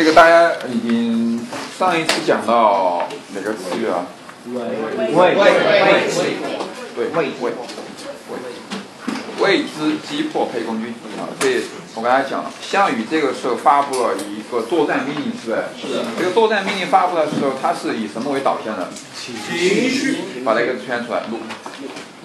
[0.00, 1.46] 这个大家已经
[1.78, 4.06] 上一次讲到哪个词语啊？
[4.46, 4.64] 未未
[5.12, 5.36] 未未，
[6.96, 7.52] 未未
[9.40, 11.28] 未知击破沛公军啊！
[11.38, 11.60] 这
[11.94, 15.88] 我刚才讲了，项羽这个时候发布了一个作战命令，是不是？
[15.88, 16.06] 是的。
[16.18, 18.88] 这个作战命令发布的时候，他是以什么为导向的？
[19.14, 20.16] 情绪。
[20.42, 21.40] 把那个圈出来，录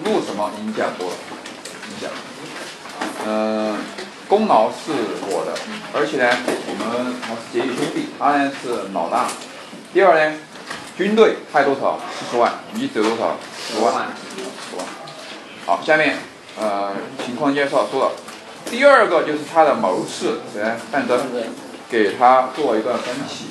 [0.02, 0.50] 录什么？
[0.58, 1.14] 已经讲过了，
[1.84, 2.10] 已经讲。
[3.28, 3.76] 嗯，
[4.28, 4.92] 功劳是
[5.30, 5.54] 我的，
[5.94, 6.28] 而且呢，
[6.66, 9.28] 我们还是结义兄弟，他呢是老大。
[9.92, 10.36] 第二呢，
[10.98, 12.00] 军队派多少？
[12.18, 13.36] 四十万，你走多少？
[13.56, 14.08] 十万。
[14.68, 14.84] 十万。
[15.64, 16.16] 好，下面
[16.58, 16.92] 呃
[17.24, 18.12] 情况介绍说了，
[18.68, 20.74] 第二个就是他的谋士谁？
[20.90, 21.20] 范增，
[21.88, 23.46] 给他做一段分析。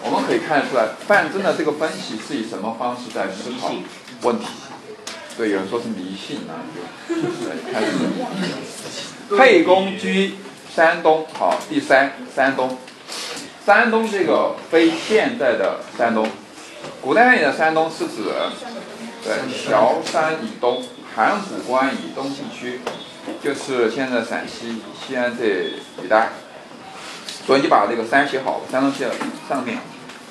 [0.00, 3.72] 我们可以看得出来，范增的这个分析是以什么方式在思考
[4.22, 4.46] 问题？
[5.36, 6.62] 对，有人说是迷信啊，
[7.08, 7.14] 就
[7.72, 7.88] 开始。
[9.36, 10.34] 沛公居
[10.74, 12.78] 山东，好，第三，山东。
[13.66, 16.26] 山东这个非现在的山东，
[17.02, 18.32] 古代里的山东是指
[19.22, 19.34] 对
[19.70, 20.82] 崤山以东、
[21.14, 22.80] 函谷关以东地区，
[23.42, 25.44] 就是现在陕西西安这
[26.02, 26.30] 一带。
[27.46, 29.08] 所以你把这个山写好，山东写
[29.48, 29.78] 上面，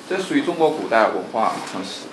[0.08, 2.08] 这属于中国古代文化常识。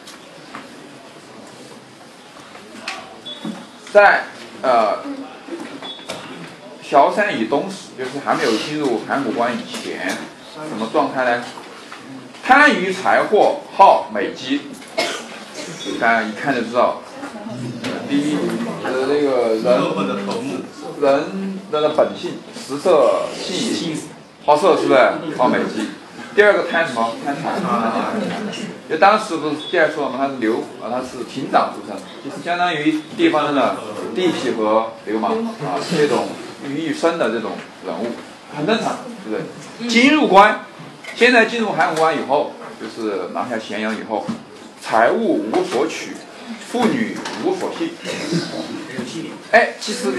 [3.91, 4.25] 在
[4.61, 4.99] 呃
[6.89, 10.07] 崤山以东时，就是还没有进入函谷关以前，
[10.53, 11.43] 什么状态呢？
[12.43, 14.61] 贪于财货，好美姬。
[15.99, 17.01] 大家一看就知道，
[18.07, 18.37] 第一，
[18.83, 19.63] 呃，那个人
[21.71, 23.97] 人的本性，食色性
[24.45, 24.99] 好色，是不是？
[25.37, 25.89] 好美姬。
[26.35, 27.13] 第二个贪什么？
[27.25, 27.41] 贪财。
[28.87, 30.17] 因为当时不是介绍了吗？
[30.19, 33.77] 他是流啊，他是亭长出身，就是相当于地方的
[34.13, 36.27] 地痞和流氓啊，这种
[36.67, 37.51] 于一身的这种
[37.85, 38.11] 人物，
[38.55, 39.43] 很正常，对不
[39.83, 39.89] 对？
[39.89, 40.65] 金入关，
[41.15, 44.25] 现在进入函谷关以后，就是拿下咸阳以后，
[44.81, 46.15] 财物无所取，
[46.69, 47.93] 妇女无所信。
[49.51, 50.11] 哎，其实。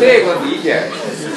[0.00, 0.84] 这个理解，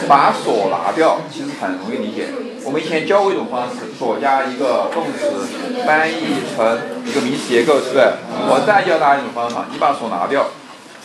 [0.08, 2.28] 把锁拿掉，其实很容易理解。
[2.64, 6.16] 我们以前教过一种方式，锁加一个动词，翻译
[6.56, 8.08] 成一个名词结构，是不是？
[8.48, 10.48] 我再教大家一种方法，你把锁拿掉，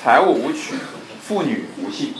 [0.01, 0.77] 财物无取，
[1.21, 2.15] 妇女无信，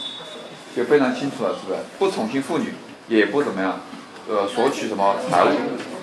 [0.77, 1.79] 就非常清楚了，是不是？
[2.01, 2.75] 不宠幸妇女，
[3.07, 3.81] 也不怎么样，
[4.29, 5.51] 呃，索取什么财物，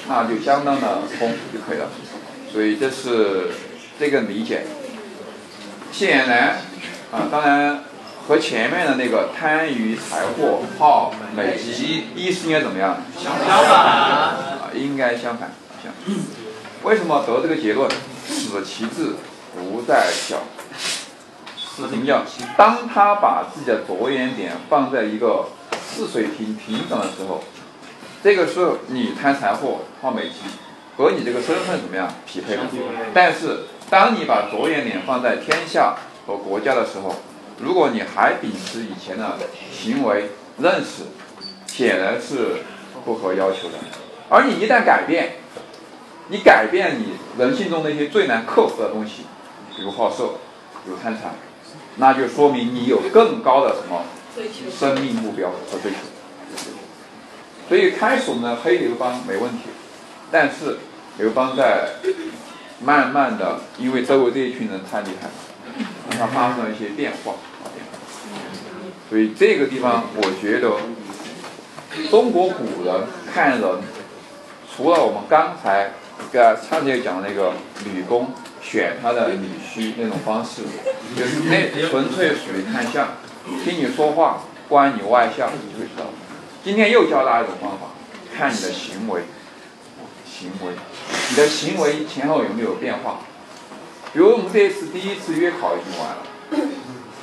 [0.08, 1.90] 那就相当的通就可以了。
[2.54, 3.52] 所以这是
[4.00, 4.62] 这个理解。
[5.92, 6.62] 显然，
[7.12, 7.84] 啊，当然。
[8.28, 12.98] 和前面的那个贪于财货、好美极，意思应该怎么样？
[13.16, 15.52] 相反啊，应该相反。
[15.84, 15.94] 相
[16.84, 17.88] 为什么得这个结论？
[18.28, 19.14] 使其志
[19.54, 20.38] 不在小。
[21.58, 22.24] 是什么叫？
[22.58, 25.50] 当他把自己的着眼点放在一个
[25.88, 27.44] 四水平平等的时候，
[28.24, 30.40] 这个时候你贪财货、好美极，
[30.98, 32.58] 和你这个身份怎么样匹配？
[33.14, 37.16] 但是当你把着眼点放在天下和国家的时候，
[37.60, 39.38] 如果你还秉持以前的
[39.72, 41.04] 行为认识，
[41.68, 42.64] 显然是
[43.04, 43.76] 不合要求的。
[44.30, 45.38] 而你一旦改变，
[46.30, 49.24] 你改变你人性中那些最难克服的东西，
[49.76, 50.36] 比如好色，
[50.84, 51.36] 比如贪财，
[51.98, 54.04] 那就说明你有更高的什么
[54.78, 55.98] 生命目标和追求。
[57.70, 59.64] 所以开始呢，黑刘邦没问题，
[60.32, 60.78] 但是
[61.18, 61.96] 刘邦在
[62.80, 65.34] 慢慢的，因为周围这一群人太厉害了。
[66.10, 67.34] 让它发生了一些变化，
[69.10, 70.72] 所以这个地方我觉得，
[72.10, 73.70] 中国古人看人，
[74.76, 75.92] 除了我们刚才
[76.32, 77.54] 跟上节讲的那个
[77.86, 80.64] 女工选她的女婿那种方式，
[81.16, 83.10] 就是那纯粹属于看相，
[83.64, 86.06] 听你说话，观你外相，你就知道。
[86.64, 87.88] 今天又教大家一种方法，
[88.36, 89.22] 看你的行为，
[90.26, 90.74] 行为，
[91.30, 93.20] 你的行为前后有没有变化？
[94.16, 96.24] 比如我们这一次第一次月考已经完了，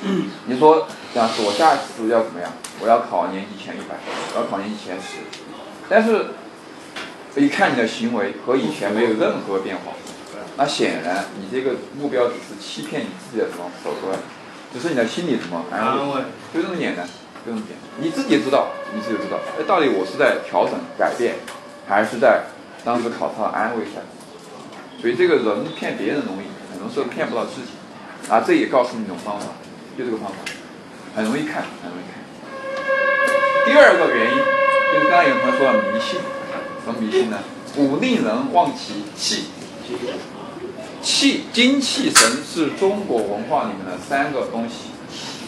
[0.45, 2.53] 你说，讲是我下一次要怎么样？
[2.79, 3.95] 我要考年级前一百，
[4.35, 5.25] 我要考年级前十。
[5.89, 6.27] 但是，
[7.35, 9.93] 一看你的行为和以前没有任何变化，
[10.55, 14.19] 那显然你这个目标只是欺骗你自己的什么手段，
[14.71, 16.21] 只是你的心理什么安慰，
[16.53, 17.07] 就这么简单，
[17.43, 17.89] 就这么简单。
[17.97, 21.37] 你自己知道，你自己知道，哎，到底我是在调整改变，
[21.87, 22.43] 还是在
[22.85, 23.99] 当时考察安慰一下？
[25.01, 26.52] 所以这个人骗别人容易。
[26.83, 27.71] 很多时候骗不到自己，
[28.29, 29.45] 啊，这也告诉你一种方法，
[29.97, 30.35] 就这个方法，
[31.15, 32.19] 很容易看，很容易看。
[33.65, 34.37] 第二个原因
[34.93, 36.19] 就是刚才有朋友说迷信，
[36.83, 37.39] 什么迷信呢？
[37.77, 39.45] 吾令人忘其气。
[41.01, 44.89] 气，精气神是中国文化里面的三个东西，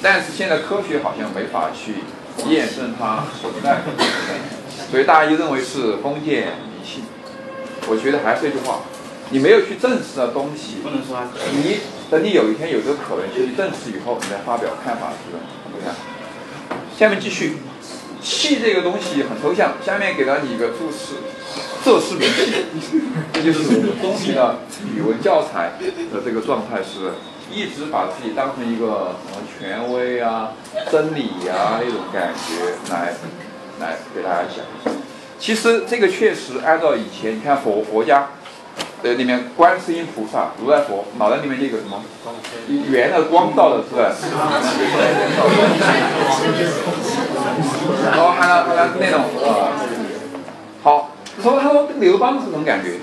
[0.01, 1.95] 但是现在科学好像没法去
[2.49, 3.81] 验证它存在，
[4.89, 7.03] 所以大家就认为是封建迷信。
[7.88, 8.79] 我觉得还是这句话，
[9.31, 11.77] 你没有去证实的东西，不能说它你
[12.10, 15.95] 等你有一天有这个可能性去证实以后，你再发表看法是不是？
[16.98, 17.57] 下面继续，
[18.22, 21.16] 气这个东西很抽象，下面给了你一个注释，
[21.83, 22.30] 这是名
[22.80, 23.01] 气，
[23.33, 24.60] 这 就是我们中学的
[24.95, 27.12] 语文教材的这个状态是，
[27.51, 30.54] 一直把自己当成一个什么权威啊、
[30.92, 33.13] 真理啊、那种感觉来
[33.81, 34.94] 来给大家讲。
[35.38, 38.30] 其实这个确实按照以前，你看佛佛家，
[39.04, 42.01] 呃里面观世音菩萨、如来佛脑袋里面就有个什么
[42.89, 44.12] 圆的光照的是吧？
[48.12, 49.69] 然后还有还有那种呃，
[50.83, 51.12] 好，
[51.42, 53.00] 说他说刘邦是什么感觉？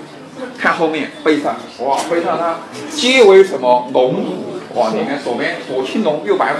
[0.57, 2.55] 看后面背上，哇，背上他
[2.89, 4.79] 皆为什么龙骨？
[4.79, 6.59] 哇，你看左边左青龙，右白虎。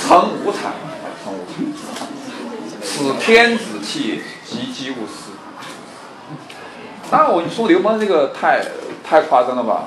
[0.00, 0.72] 成无产，
[1.24, 1.36] 成无
[1.74, 5.32] 产，使天子气，急急无私。
[7.10, 8.62] 当然，我说刘邦这个太
[9.02, 9.84] 太夸张了吧？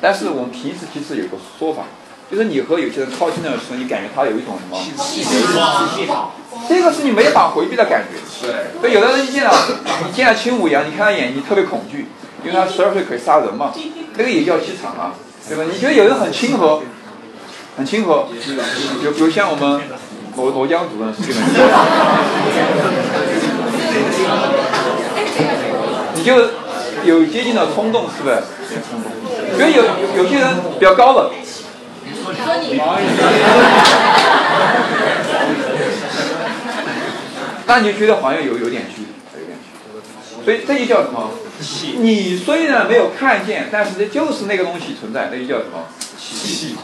[0.00, 1.84] 但是我们平时其实有个说法，
[2.30, 4.78] 就是你和有些人靠近的时候，你感觉他有一种什么？
[6.68, 8.18] 这个是你没法回避的感觉。
[8.82, 9.50] 对，有的人一见到
[10.06, 12.08] 你见到轻舞一样，你看他眼睛特别恐惧，
[12.44, 13.72] 因为他十二岁可以杀人嘛，
[14.16, 15.14] 那个也叫气场啊，
[15.48, 15.64] 对吧？
[15.72, 16.82] 你觉得有人很亲和，
[17.78, 18.28] 很亲和，
[19.02, 19.80] 就比如像我们
[20.36, 21.34] 罗罗江主任是这个，
[26.14, 26.34] 你就
[27.04, 28.36] 有接近的冲动，是不是？
[29.52, 30.48] 因为有有有些人
[30.78, 31.30] 比较高冷。
[37.66, 39.08] 那你就觉得好像有有点距离，
[39.38, 40.44] 有点距离。
[40.44, 41.30] 所以这就叫什么？
[42.00, 45.84] 你虽然没有看见，但是这就是那个东西存在，那就叫什么？
[46.18, 46.76] 气。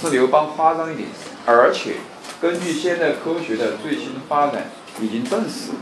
[0.00, 1.08] 是刘邦夸张一点，
[1.46, 1.92] 而且
[2.40, 5.72] 根据现在科学的最新发展，已经证实，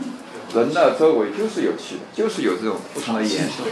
[0.57, 3.63] 人的周围就是有气的，就是有这种不同的颜色。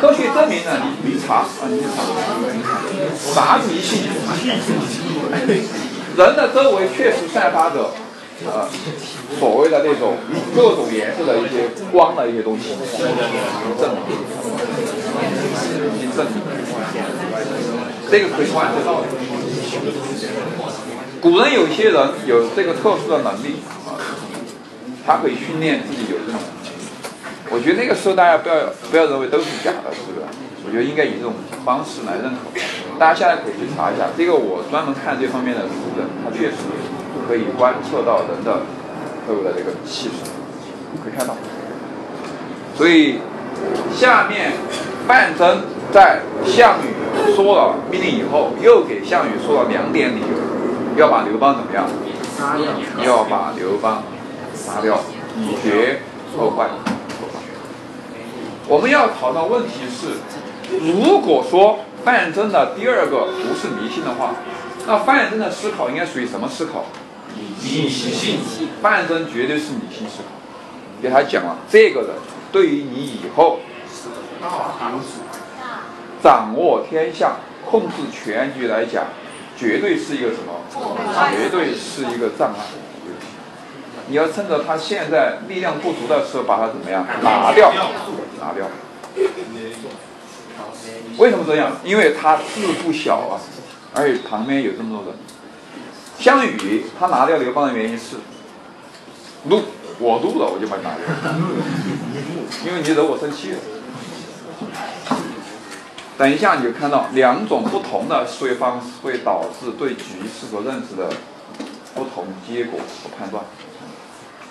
[0.00, 1.96] 科学证明了，你你查啊，你查，
[3.34, 4.02] 啥迷信？
[6.16, 7.90] 人的周围确实散发着。
[8.44, 8.66] 啊，
[9.38, 10.16] 所谓的那种
[10.56, 12.70] 各种颜色的一些光的一些东西，
[13.80, 14.10] 证明，
[15.94, 16.42] 已经证明，
[18.10, 19.06] 这个可以观测到的。
[21.24, 23.56] 古人有些人有这个特殊的能力
[23.88, 23.96] 啊，
[25.06, 26.38] 他可以训练自己有这种。
[27.48, 28.56] 我觉得那个时候大家不要
[28.90, 30.26] 不要认为都是假的，是不是？
[30.66, 31.32] 我觉得应该以这种
[31.64, 32.60] 方式来认可。
[32.98, 36.56] 大家现在可以去查一下，这个我专门看这方面的书的，他确实。
[37.26, 38.60] 可以观测到人的
[39.26, 40.28] 特有的这个气势，
[41.02, 41.34] 可以看到。
[42.76, 43.16] 所以
[43.96, 44.52] 下面
[45.08, 46.92] 范增在项羽
[47.34, 50.26] 说了命令以后，又给项羽说了两点理由，
[50.96, 51.86] 要把刘邦怎么样？
[52.36, 52.66] 杀掉。
[53.04, 54.02] 要把刘邦
[54.54, 55.00] 杀掉，
[55.38, 56.00] 以绝
[56.36, 56.70] 后患。
[58.66, 60.16] 我们要讨论问题是，
[60.80, 64.34] 如果说范增的第二个不是迷信的话，
[64.86, 66.84] 那范增的思考应该属于什么思考？
[67.36, 68.38] 理性，
[68.80, 70.30] 范增绝对是理性思考。
[71.02, 72.10] 给他讲了，这个人
[72.50, 73.58] 对于你以后
[76.22, 77.32] 掌握天下、
[77.68, 79.04] 控制全局来讲，
[79.64, 80.60] 绝对是一个什么？
[81.30, 82.60] 绝对是一个障碍。
[84.08, 87.06] 你要趁着他现在力量不足的时候，把他怎么样？
[87.22, 87.72] 拿掉，
[88.38, 88.66] 拿掉。
[91.16, 91.72] 为什么这样？
[91.82, 92.42] 因为他字
[92.84, 93.40] 不小啊，
[93.94, 95.14] 而且旁边有这么多人。
[96.18, 98.16] 项羽他拿掉刘邦的原因是，
[99.44, 99.62] 怒，
[99.98, 101.00] 我怒了我就把你拿掉，
[102.66, 103.58] 因为你惹我生气了。
[106.16, 111.08] 等一下你就看到两种不同的思维方式会导致对局势和认知的
[111.94, 113.44] 不同结果和判断。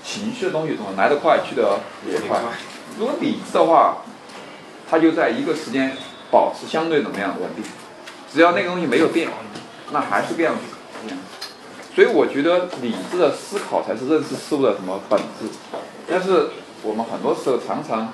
[0.04, 2.40] 情绪的东西怎么来得快去得也快。
[3.00, 4.00] 如果理智的话，
[4.90, 5.96] 它就在一个时间
[6.30, 7.64] 保持相对怎么样稳定，
[8.32, 9.30] 只要那个东西没有变，
[9.92, 11.16] 那还是个样子。
[11.96, 15.48] 所以我觉得理智的思考才是认识事物的什么本质，
[16.10, 16.50] 但是
[16.82, 18.12] 我们很多时候常常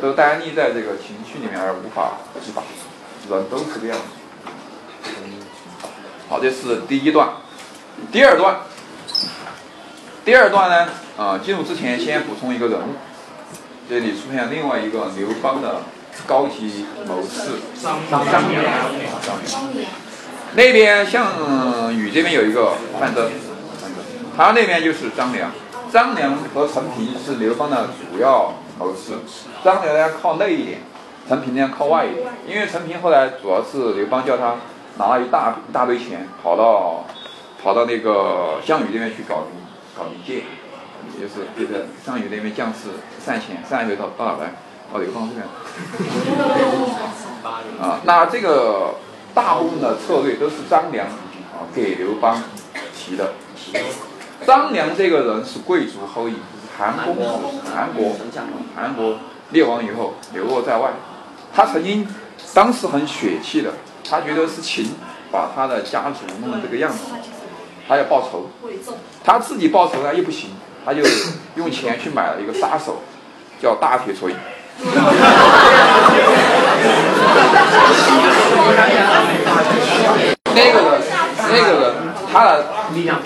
[0.00, 2.62] 都呆立在这个情绪里面而无法自拔，
[3.30, 3.98] 人都是这样。
[6.28, 7.28] 好，这是第一段，
[8.10, 8.56] 第二段，
[10.24, 12.94] 第二段呢，啊，进入之前先补充一个人物，
[13.88, 15.82] 这里出现另外一个刘邦的
[16.26, 17.60] 高级谋士。
[17.80, 18.64] 张张良，
[19.22, 19.38] 张
[19.72, 19.86] 良。
[20.54, 23.30] 那边项羽这边有一个范增，
[24.36, 25.52] 他那边就是张良，
[25.92, 26.36] 张良。
[26.54, 29.14] 和陈平是刘邦的主要谋士，
[29.64, 30.80] 张良呢靠内一点，
[31.28, 34.56] 陈平呢靠外一点，因为陈平后来主要是刘邦叫他
[34.98, 37.04] 拿了一大一大堆钱，跑到
[37.62, 39.56] 跑到那个项羽那边去搞离
[39.98, 40.42] 搞离间，
[41.18, 44.52] 就是就是项羽那边将士散钱，散以后到到哪来？
[44.92, 45.44] 到刘邦这边。
[47.80, 48.94] 啊，那这个
[49.34, 52.40] 大部分的策略都是张良啊给刘邦
[52.94, 53.32] 提的。
[54.46, 56.38] 张良这个人是贵族后裔，是
[56.78, 57.22] 韩公子，
[57.74, 58.16] 韩国，
[58.74, 59.18] 韩国
[59.50, 60.90] 灭亡以后流落在外。
[61.54, 62.06] 他曾经
[62.52, 63.72] 当时很血气的，
[64.08, 64.90] 他觉得是秦
[65.30, 66.98] 把他的家族弄成这个样子，
[67.88, 68.50] 他要报仇。
[69.24, 70.50] 他自己报仇呢又不行，
[70.84, 71.02] 他就
[71.54, 73.02] 用钱去买了一个杀手，
[73.60, 74.34] 叫大铁锤。
[80.54, 81.00] 那个人，
[81.50, 81.94] 那个人，
[82.30, 82.66] 他的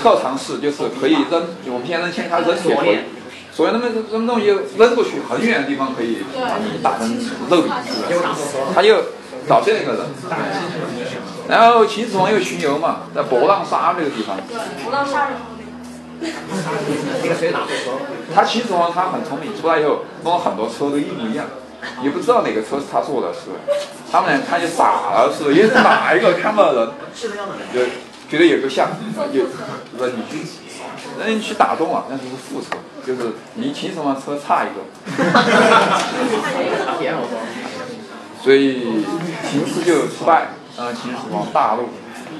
[0.00, 3.04] 特长是就是可以扔，我们现在称他扔铁锤，
[3.52, 4.46] 所以那么扔东西
[4.78, 7.08] 扔过去很远的地方可以把你打成
[7.50, 7.72] 肉饼，
[8.74, 8.96] 他就
[9.48, 10.06] 找这样一个人。
[11.48, 14.36] 然后秦始皇又巡游嘛，在博浪沙这个地方。
[14.84, 15.36] 博浪沙人。
[18.34, 21.46] 他秦始皇他很聪明，出来以后弄很多车都一模一样。
[22.02, 23.48] 也不知道哪个车是他坐的，是？
[24.12, 26.90] 他们俩看就傻了，是因为哪一个看不到人，
[27.72, 27.80] 就
[28.28, 28.90] 觉得有个像，
[29.32, 29.40] 就
[29.98, 30.46] 扔进去，
[31.18, 32.76] 扔去打中了，那就是副车，
[33.06, 34.80] 就是你秦始皇车差一个。
[38.42, 39.04] 所以
[39.50, 41.90] 秦氏就失败，然后秦始皇大怒，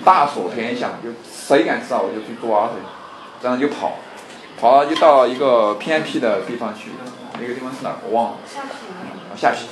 [0.02, 2.80] 大锁天下，就谁敢知道我就去抓谁，
[3.42, 3.98] 这样就跑，
[4.58, 6.92] 跑了就到一个偏僻的地方去，
[7.38, 8.36] 那个地方是哪我忘了。
[9.36, 9.66] 下去，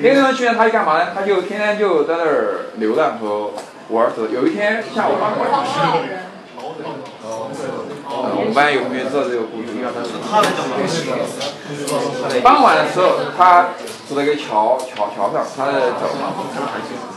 [0.00, 1.10] 那个地方去呢，他就干嘛呢？
[1.14, 3.52] 他就天天就在那儿流浪和
[3.90, 4.12] 玩儿。
[4.32, 5.48] 有一天下午傍晚，
[7.34, 9.72] 我们班有同学知道这个故事。
[12.42, 13.68] 傍晚的时候，他
[14.08, 16.32] 走在一个桥桥桥上，他在走嘛。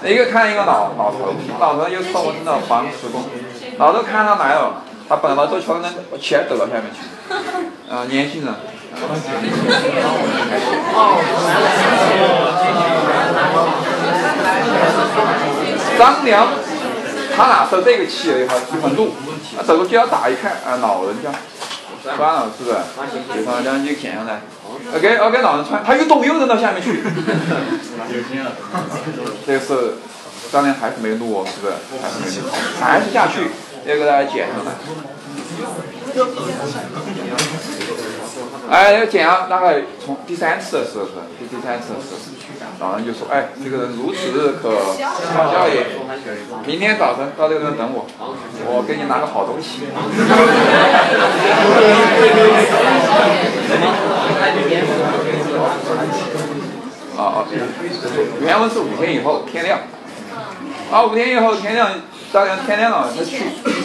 [0.05, 3.23] 一个看一个老老头，老头就说我是那黄石公。
[3.77, 5.83] 老头看他来了，他本来坐桥上
[6.19, 6.99] 起来走到下面去。
[7.91, 8.53] 啊，年轻人。
[15.97, 16.47] 张良，
[17.35, 18.47] 他哪受这个气了？
[18.47, 19.11] 他很怒，
[19.57, 21.31] 他走过去要打一看，啊，老人家，
[22.03, 22.77] 算了，是不是？
[23.33, 24.41] 对方将就捡上来，
[24.99, 27.03] 给，给老人穿，他又动又扔到下面去。
[29.45, 29.95] 这个是
[30.51, 31.73] 张良还是没怒哦，是不是？
[32.01, 32.49] 还是没怒，
[32.79, 33.51] 还是下去
[33.85, 34.71] 要给大家捡上来。
[38.69, 39.47] 哎，要捡啊！
[39.49, 42.17] 大概从第三次的时候是，第第三次的时候，
[42.79, 44.71] 老人就说：“哎，这个人如此可
[45.33, 45.85] 好教也，
[46.65, 48.05] 明天早晨到这个地方等我，
[48.67, 49.83] 我给你拿个好东西。
[57.17, 57.47] ”啊啊！
[58.41, 59.79] 原文是五天以后天亮，
[60.91, 61.89] 啊，五天以后天亮，
[62.33, 63.37] 大概天亮了，他去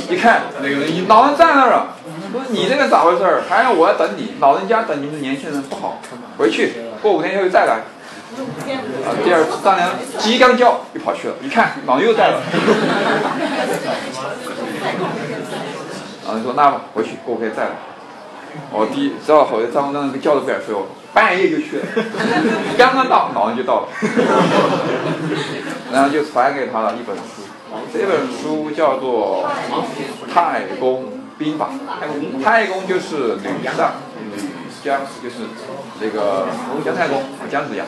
[0.09, 0.75] 一看，那个
[1.06, 1.94] 老人站那儿了。
[2.32, 3.44] 说你这个咋回事儿？
[3.49, 6.00] 还要我要等你，老人家等你们年轻人不好，
[6.37, 7.82] 回去过五天以后再来。
[9.04, 12.40] 啊，第二次张良鸡刚叫又跑去了，一看老人又在了。
[16.26, 17.70] 老人说那回去过五天再来。
[18.73, 21.85] 我第知道好像张张良叫都不敢睡，我半夜就去了，
[22.76, 23.88] 刚刚到老人就到了，
[25.92, 27.42] 然后就传给他了一本书，
[27.92, 29.49] 这本书叫做
[30.35, 31.04] 《太公》。
[31.40, 31.70] 兵法，
[32.44, 33.92] 太公就是吕尚，
[34.82, 35.37] 吕江就是
[36.00, 36.46] 那个
[36.84, 37.84] 姜太公，姜子牙，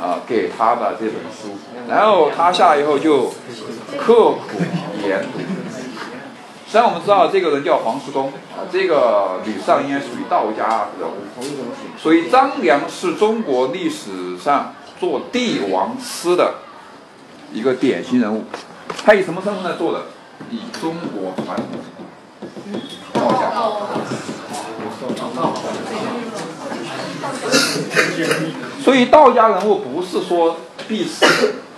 [0.00, 1.56] 啊，给他的这本书，
[1.88, 3.32] 然后他下来以后就
[3.98, 4.58] 刻苦
[5.06, 5.38] 研读。
[6.66, 11.44] 实际上我们知道这个人叫黄石公，啊，这个吕尚应该属于道家人物，
[11.98, 16.54] 所以张良是中国历史上做帝王师的
[17.52, 18.44] 一个典型人物。
[19.04, 20.06] 他以什么身份来做的？
[20.50, 21.66] 以中国传统。
[23.12, 23.52] 道家，
[28.82, 30.56] 所以道家人物不是说
[30.88, 31.26] 避世，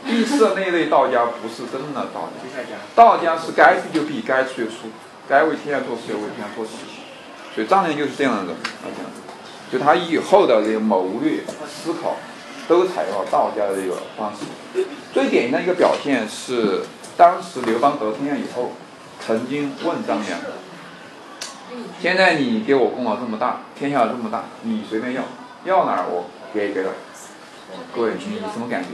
[0.04, 2.76] 避世那一类道家不是真的道家。
[2.94, 4.90] 道家是该避就避，该出就出，
[5.28, 6.72] 该为天下做事就为天下做事。
[7.54, 8.54] 所以张良就是这样的人，
[9.72, 12.16] 就他以后的这个谋略、思考，
[12.68, 14.84] 都采用了道家的这个方式。
[15.12, 16.84] 最典型的一个表现是，
[17.16, 18.72] 当时刘邦得天下以后，
[19.26, 20.38] 曾经问张良。
[22.00, 25.22] 现在你给我功劳这么大天下这么大你随便要
[25.64, 26.88] 要哪儿我给给哪
[27.94, 28.88] 各位你什么感觉？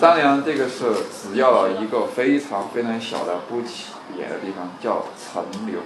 [0.00, 5.80] 张良这个是只要了一个非常非常小的不起眼的地方叫陈留。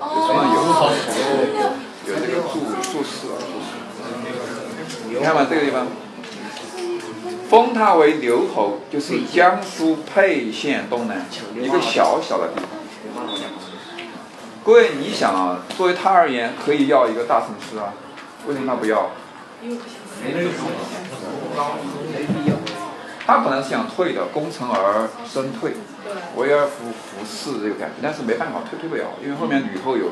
[0.00, 0.56] 有什么有？
[2.06, 2.52] 有这个注
[2.82, 3.36] 注释啊
[5.16, 5.86] 你看嘛，这个地方，
[7.48, 13.24] 封他为留侯，就是江苏沛县东南一个小小的地方。
[14.64, 17.94] 各位，你想啊，作为他而言，可以要一个大城市啊，
[18.48, 19.12] 为什么他不要？
[23.24, 25.74] 他本来是想退的，功成而身退，
[26.36, 30.10] 为而服服侍这个感觉，但是没办法，退退不了，因为后面吕后有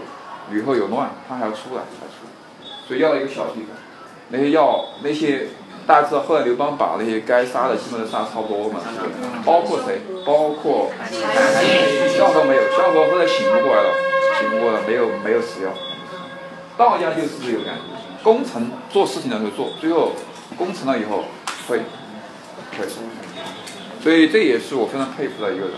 [0.51, 2.31] 吕后有乱，他还要出来，才出来，
[2.87, 3.82] 所以要了一个小地方。
[4.33, 5.47] 那些药那些，
[5.87, 8.81] 大家知道后来刘邦把那些该杀的基本都杀差不多嘛，
[9.45, 10.01] 包括谁？
[10.25, 10.91] 包括
[12.17, 13.93] 萧何没有，萧何后来醒不过来了，
[14.41, 15.71] 醒不过来，没有没有死掉。
[16.79, 20.13] 道家就是这个感觉，功成做事情的时候做，最后
[20.57, 21.25] 功成了以后
[21.67, 21.83] 退。
[22.75, 22.89] 对，
[24.03, 25.75] 所以这也是我非常佩服的一个人。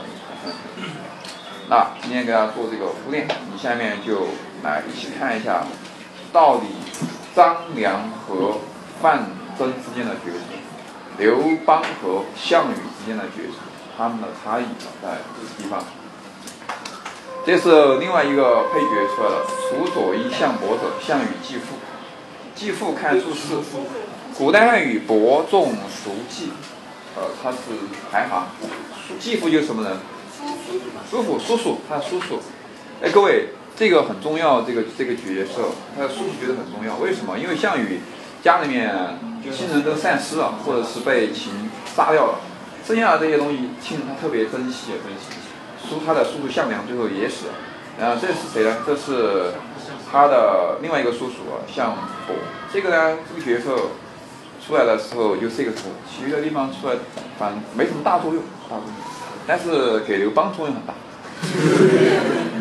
[1.68, 4.28] 那今天给大家做这个铺垫，你下面就
[4.62, 5.64] 来一起看一下，
[6.32, 6.66] 到底
[7.35, 8.59] 张良和
[9.03, 9.26] 范
[9.59, 10.38] 增之间的角色，
[11.19, 13.59] 刘邦和项羽之间的角色，
[13.97, 14.64] 他们的差异
[15.03, 15.85] 在这个地方。
[17.45, 21.76] 这是另外一个配角出来了，楚左一项伯者，项羽继父。
[22.55, 23.57] 继父看注释，
[24.38, 26.53] 古代汉语伯仲叔季。
[27.17, 27.59] 呃，他是
[28.11, 28.47] 排行，
[29.19, 29.99] 继父就是什么人？
[31.11, 32.41] 叔父，叔叔，他叔叔。
[33.03, 36.97] 哎，各位，这个很重要，这个这个角色，他的叔叔觉得很重要。
[36.99, 37.38] 为什么？
[37.38, 38.00] 因为项羽
[38.43, 39.19] 家里面
[39.52, 41.52] 亲人都散失了，或者是被秦
[41.95, 42.38] 杀掉了，
[42.87, 45.38] 剩下的这些东西，亲人他特别珍惜，珍惜。
[45.88, 47.54] 叔他的叔叔项梁最后也死了。
[47.99, 48.76] 然后这是谁呢？
[48.87, 49.52] 这是
[50.11, 51.35] 他的另外一个叔叔
[51.66, 51.95] 项
[52.26, 52.37] 伯。
[52.73, 53.76] 这个呢，这个角色。
[54.66, 56.94] 出来的时候就是这个头，其余的地方出来
[57.38, 58.94] 反正没什么大作用，大作用，
[59.46, 60.94] 但是给刘邦作用很大。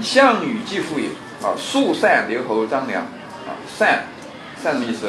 [0.04, 1.08] 项羽继父也
[1.42, 4.06] 啊，速善留侯张良啊，善
[4.62, 5.08] 善什么意思？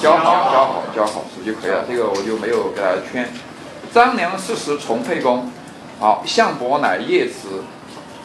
[0.00, 1.84] 交好，交好，交好，就可以了。
[1.88, 3.28] 这个我就没有给大家圈。
[3.92, 5.50] 张良四十从沛公，
[5.98, 7.62] 好，项伯乃叶慈，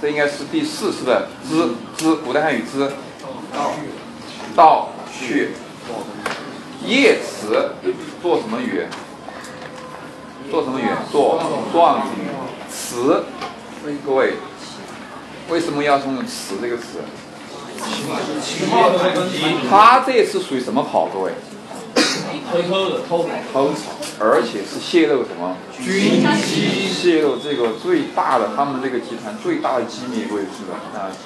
[0.02, 2.92] 这应该是第四次的之之，古代汉语之，
[4.56, 5.50] 道穴。
[6.86, 7.74] 叶慈
[8.22, 8.86] 做什么语？
[10.50, 10.86] 做什么语？
[11.12, 11.44] 做
[11.74, 12.30] 状语。
[12.70, 13.24] 词，
[14.06, 14.36] 各位，
[15.50, 17.00] 为什么要用“词”这个词？
[19.70, 21.08] 他这次属于什么跑？
[21.08, 21.32] 各位？
[22.52, 23.74] 偷偷的偷偷
[24.20, 25.58] 而且是泄露什么？
[25.74, 30.78] 军机泄露这个最大的，他们这个集团最大的机密，各位知道？
[30.94, 31.18] 大机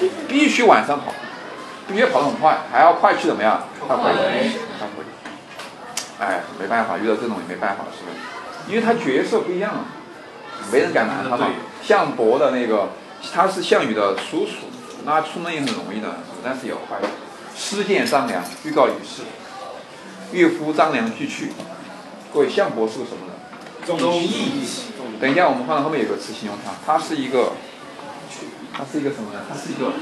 [0.00, 1.12] 密，必须晚上跑。
[1.88, 3.64] 必须跑得很快，还要快去怎么样？
[3.84, 5.02] 快回，快回。
[6.20, 8.16] 哎，没办法，遇到这种也没办法，是不是？
[8.70, 9.84] 因为他角色不一样，
[10.70, 11.48] 没人敢拦他嘛。
[11.82, 12.90] 项伯的那个，
[13.32, 14.66] 他是项羽的叔叔，
[15.04, 16.98] 那出门也很容易的，但是也要快。
[17.56, 19.22] 师见张良，预告于世，
[20.32, 21.52] 岳夫张良俱去。
[22.32, 23.98] 各位，项伯是个什么人？
[23.98, 24.64] 忠义。
[25.20, 27.52] 等一下，我们放到后面有个词形容他，他是一个，
[28.72, 29.40] 他是一个什么呢？
[29.48, 29.92] 他是一个。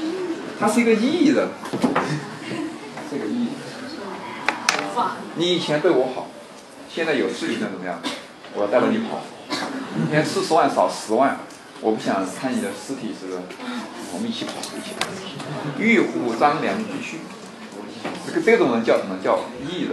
[0.61, 1.49] 他是一个艺人，
[3.09, 3.55] 这个艺人。
[5.37, 6.27] 你以前对我好，
[6.93, 8.01] 现在有事情了怎么样？
[8.55, 9.21] 我要带着你跑。
[9.49, 11.39] 今天四十万少十万，
[11.81, 13.39] 我不想看你的尸体，是不是？
[14.13, 15.07] 我们一起跑，一起跑。
[15.79, 17.19] 玉虎张良俱去。
[18.27, 19.93] 这个这种人叫什么叫义人？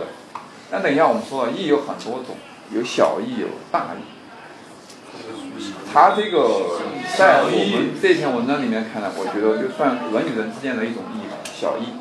[0.72, 2.38] 那等一下我们说了，义有很多种，
[2.72, 4.02] 有小义，有大义。
[5.94, 6.82] 他这个
[7.18, 11.94] 在我们这篇文章里面看来，我觉得就算人与人之间的一种义小义，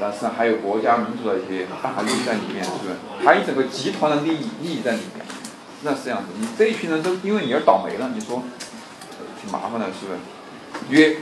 [0.00, 2.98] 但是还有国家民族的一些大义在里面，是不是？
[3.24, 5.24] 还有整个集团的利益利益在里面，
[5.82, 6.26] 那是这样子。
[6.38, 8.42] 你这一群人都因为你而倒霉了，你说
[9.42, 10.18] 挺麻烦的，是不是？
[10.88, 11.16] 曰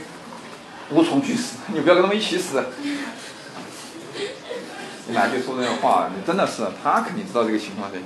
[0.91, 2.63] 无从去死， 你不要跟他们一起死。
[5.07, 6.09] 你哪句说这样话？
[6.15, 7.97] 你真的是他肯定知道这个情况的。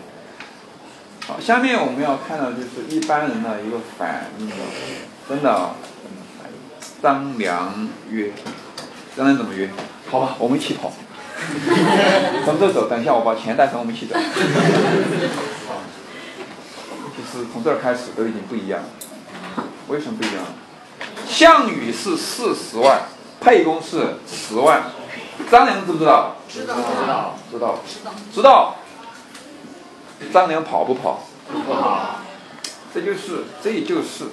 [1.27, 4.55] 好，下面我们要看到就是一般人的一个反应了，
[5.27, 5.71] 真的，
[7.01, 8.31] 张良约，
[9.17, 9.69] 张良怎么约？
[10.09, 10.93] 好吧，我们一起跑，
[12.45, 14.15] 从这走，等一下我把钱带上，我们一起走。
[17.17, 18.87] 就是从这儿开始都已经不一样了，
[19.87, 20.43] 为什么不一样？
[21.27, 23.03] 项羽是四十万，
[23.39, 24.83] 沛公是十万，
[25.51, 26.35] 张良知不知道？
[26.47, 27.79] 知道，知道，知道，
[28.33, 28.75] 知道。
[30.33, 31.23] 张良跑不跑？
[31.51, 32.15] 不跑。
[32.93, 34.25] 这就是，这就是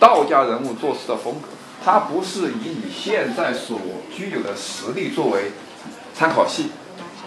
[0.00, 1.48] 道家人物做事的风格。
[1.84, 3.78] 他不是以你现在所
[4.14, 5.52] 具有的实力作为
[6.14, 6.70] 参考系，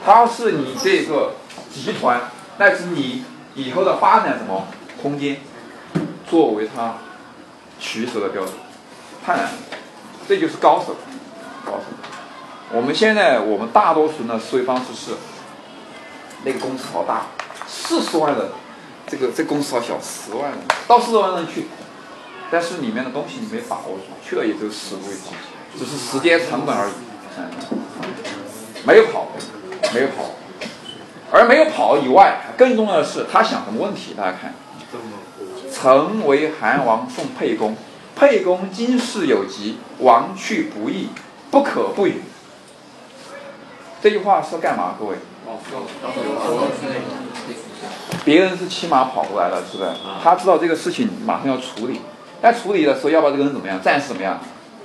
[0.04, 1.34] 他是你这个
[1.72, 4.68] 集团乃至你以后的发展什么
[5.02, 5.42] 空间，
[6.30, 6.96] 作为他
[7.80, 8.54] 取舍的标准，
[9.26, 9.52] 太难了，
[10.28, 10.96] 这就是高手，
[11.66, 11.84] 高手。
[12.72, 15.12] 我们现在我们大多数人的思维方式是，
[16.44, 17.28] 那个公司好大，
[17.68, 18.50] 四十万人，
[19.08, 21.68] 这个这公司好小，十万人到四十万人去，
[22.50, 25.30] 但是里面的东西你没把握住，去了也就十个位置，
[25.78, 26.94] 只是时间成本而已，
[28.86, 29.28] 没有跑，
[29.94, 30.32] 没有跑。
[31.32, 34.14] 而没有跑以外，更重要的是他想什么问题？
[34.14, 34.54] 大家看，
[35.76, 37.76] 曾为韩王送沛公，
[38.16, 41.10] 沛公今世有疾，王去不义，
[41.52, 42.22] 不可不语。
[44.02, 44.96] 这句话是干嘛？
[44.98, 45.18] 各位？
[48.24, 49.90] 别人是骑马跑过来的，是不是？
[50.24, 52.00] 他知道这个事情马上要处理，
[52.42, 53.82] 但处理的时候要把这个人怎么样？
[53.82, 54.40] 暂时怎么样？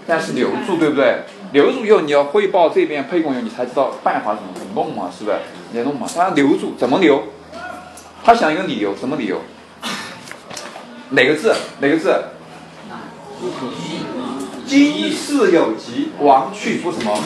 [0.08, 1.20] 暂时留住，对不对？
[1.52, 5.36] 留住以后你要汇报这边沛公以后，你才知道办法怎么弄嘛，是不是？
[5.70, 7.22] 你弄嘛，他留住怎么留？
[8.24, 9.40] 他想一个理由，什么理由？
[11.10, 11.54] 哪个字？
[11.80, 12.24] 哪个字？
[14.66, 17.18] 今世有疾，亡去不什么？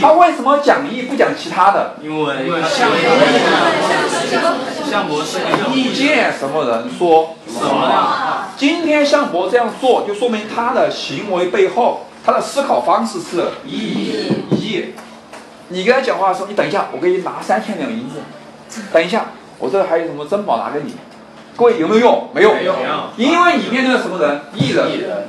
[0.00, 1.96] 他为什么讲义不讲其他的？
[2.00, 2.90] 因为相
[4.88, 7.34] 相伯是个意见什么人说？
[7.48, 8.48] 什么呀？
[8.56, 14.94] 今天相伯这样做，就说明他的行为背后，他的思考方式是义义。
[15.68, 18.20] 你跟他讲话的时候，你等一下，我给你拿三千两银子。
[18.92, 19.26] 等一下，
[19.58, 20.94] 我这还有什么珍宝拿给你？
[21.56, 22.30] 各位有没有用？
[22.34, 22.54] 没用。
[23.16, 24.40] 因为你面对的什么人？
[24.54, 25.28] 艺人。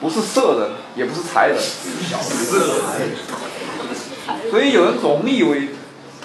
[0.00, 1.56] 不是色人，也不是财人。
[4.50, 5.68] 所以有人总以为，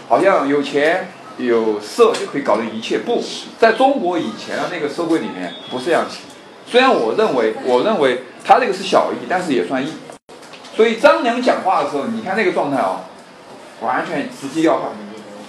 [0.10, 2.98] 好像有钱有色就可以搞定一切。
[2.98, 3.24] 不
[3.60, 6.18] 在中国以前的那个社会里面，不是这样子。
[6.66, 9.94] 虽然我认为，我认为他这个是小义，但是也算义。
[10.76, 13.02] 所以张良讲话的时候，你看那个状态啊，
[13.82, 14.88] 完全直接要害，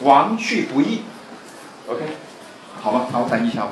[0.03, 1.01] 王去不义。
[1.89, 2.03] OK，
[2.81, 3.71] 好吧，那我等一下吧。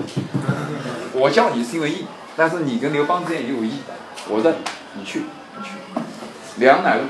[1.13, 2.05] 我叫你是因为义，
[2.37, 3.81] 但是你跟刘邦之间也有义。
[4.29, 4.55] 我认，
[4.95, 5.23] 你去，
[5.57, 5.71] 你去，
[6.57, 7.03] 梁乃路，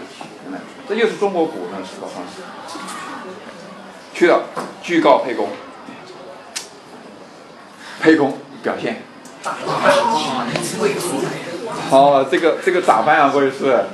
[0.45, 2.43] 梁乃路，这就是中国古人的思考方式。
[4.13, 4.43] 去了，
[4.83, 5.49] 具告沛公，
[8.01, 9.03] 沛公表现。
[11.91, 13.31] 哦，这个这个咋办啊？
[13.33, 13.85] 各位是？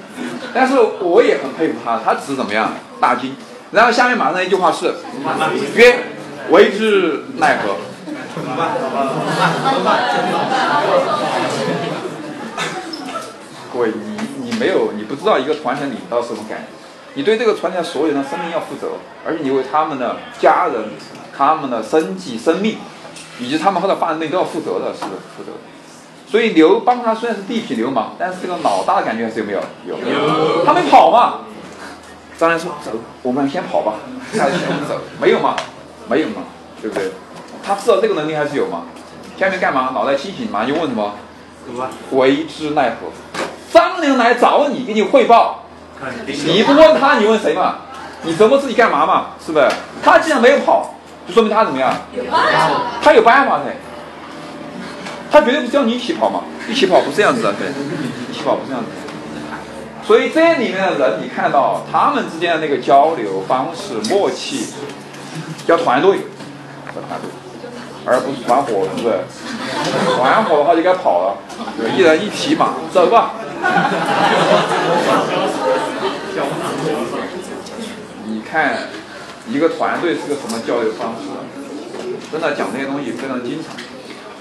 [0.53, 3.35] 但是我也很佩服他，他只是怎么样大惊。
[3.71, 4.95] 然后下面马上一句话是：
[5.77, 5.99] 曰，
[6.51, 7.77] 为之奈何？
[8.35, 8.75] 怎么办？
[8.75, 8.91] 怎么
[9.85, 10.01] 办
[13.73, 16.65] 各位，你你没有，你不知道一个团体领导是什么感觉。
[17.15, 18.93] 你对这个团体所有人的生命要负责，
[19.27, 20.91] 而且你为他们的家人、
[21.37, 22.79] 他们的生计、生命，
[23.39, 25.01] 以及他们后来发展的都要负责的，是
[25.37, 25.53] 负责。
[26.27, 29.61] 所以刘邦他虽然是地痞流氓，但是这个老大的感觉还是有没有？
[29.87, 30.65] 有。
[30.65, 31.41] 他没跑嘛？
[32.39, 32.93] 张良说：“走，
[33.23, 33.95] 我们先跑吧。”
[34.33, 35.55] 下去我们走，没有嘛？
[36.09, 36.43] 没有嘛？
[36.81, 37.13] 对不对？
[37.65, 38.83] 他知道这个能力还是有嘛？
[39.39, 39.91] 下面干嘛？
[39.95, 40.65] 脑袋清醒嘛？
[40.65, 41.13] 就问什么？
[42.13, 43.09] 为之奈何？
[43.73, 45.65] 张良来找你，给你汇报，
[46.27, 47.77] 你不问他，你问谁嘛？
[48.23, 49.27] 你折磨自己干嘛嘛？
[49.45, 49.69] 是不是？
[50.03, 50.95] 他既然没有跑，
[51.27, 51.93] 就说明他怎么样？
[52.15, 52.81] 有办法。
[53.03, 53.65] 他有办法噻。
[55.31, 57.69] 他绝对不是叫你一起跑嘛，一起跑不是这样子的，对，
[58.31, 58.91] 一起跑不是这样子。
[60.07, 64.67] 所以这里面的人，你看到他们之间的那个交流方式、默契，
[65.67, 66.19] 叫团队，
[66.95, 67.31] 叫团队，
[68.05, 69.15] 而不是团伙，是不是？
[70.17, 71.37] 团伙的话就该跑了，
[71.97, 73.35] 一人一匹马，走吧。
[78.27, 78.89] 你看，
[79.49, 81.29] 一个团队是个什么交流方式？
[82.31, 83.83] 真的讲这些东西非常精彩。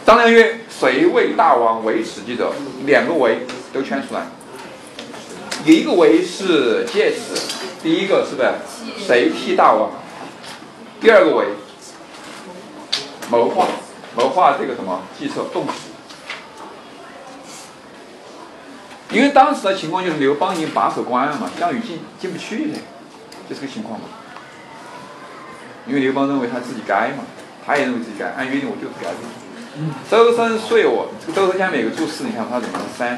[0.05, 2.53] 张良曰：“谁为大王为此记者？”
[2.87, 4.21] 两个“为”都圈出来。
[5.63, 7.39] 一个“为”是介词，
[7.83, 8.49] 第一个是不是？
[9.05, 9.91] 谁替大王？
[10.99, 11.45] 第二个“为”
[13.31, 13.65] 谋划，
[14.17, 15.73] 谋划这个什么计策动词。
[19.09, 22.77] 因为当时的情况就是刘邦已经把守关了嘛，项羽进进不去的，
[23.49, 24.05] 就这个情况嘛。
[25.87, 27.23] 因为刘邦认为他自己该嘛，
[27.65, 29.09] 他也认为自己该，按约定我就是该
[30.09, 33.17] 周身睡我，这个周身下面有个注释，你看他怎么三，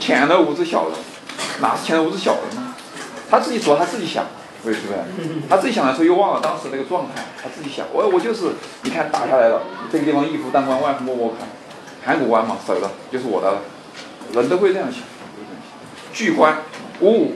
[0.00, 0.98] 浅的无知小人，
[1.60, 2.74] 哪是浅的无知小人呢？
[3.30, 4.24] 他自己说他自己想，
[4.62, 4.96] 对不对？
[5.48, 11.46] 他自己想的时候又忘了当时那个状态，他自己想，我我就是，你看打下来了，这个地方一夫当关，万夫莫莫开，
[12.04, 13.62] 函谷关嘛，守了就是我的了，
[14.34, 15.02] 人都会这样想。
[16.12, 16.58] 巨关，
[17.00, 17.32] 五，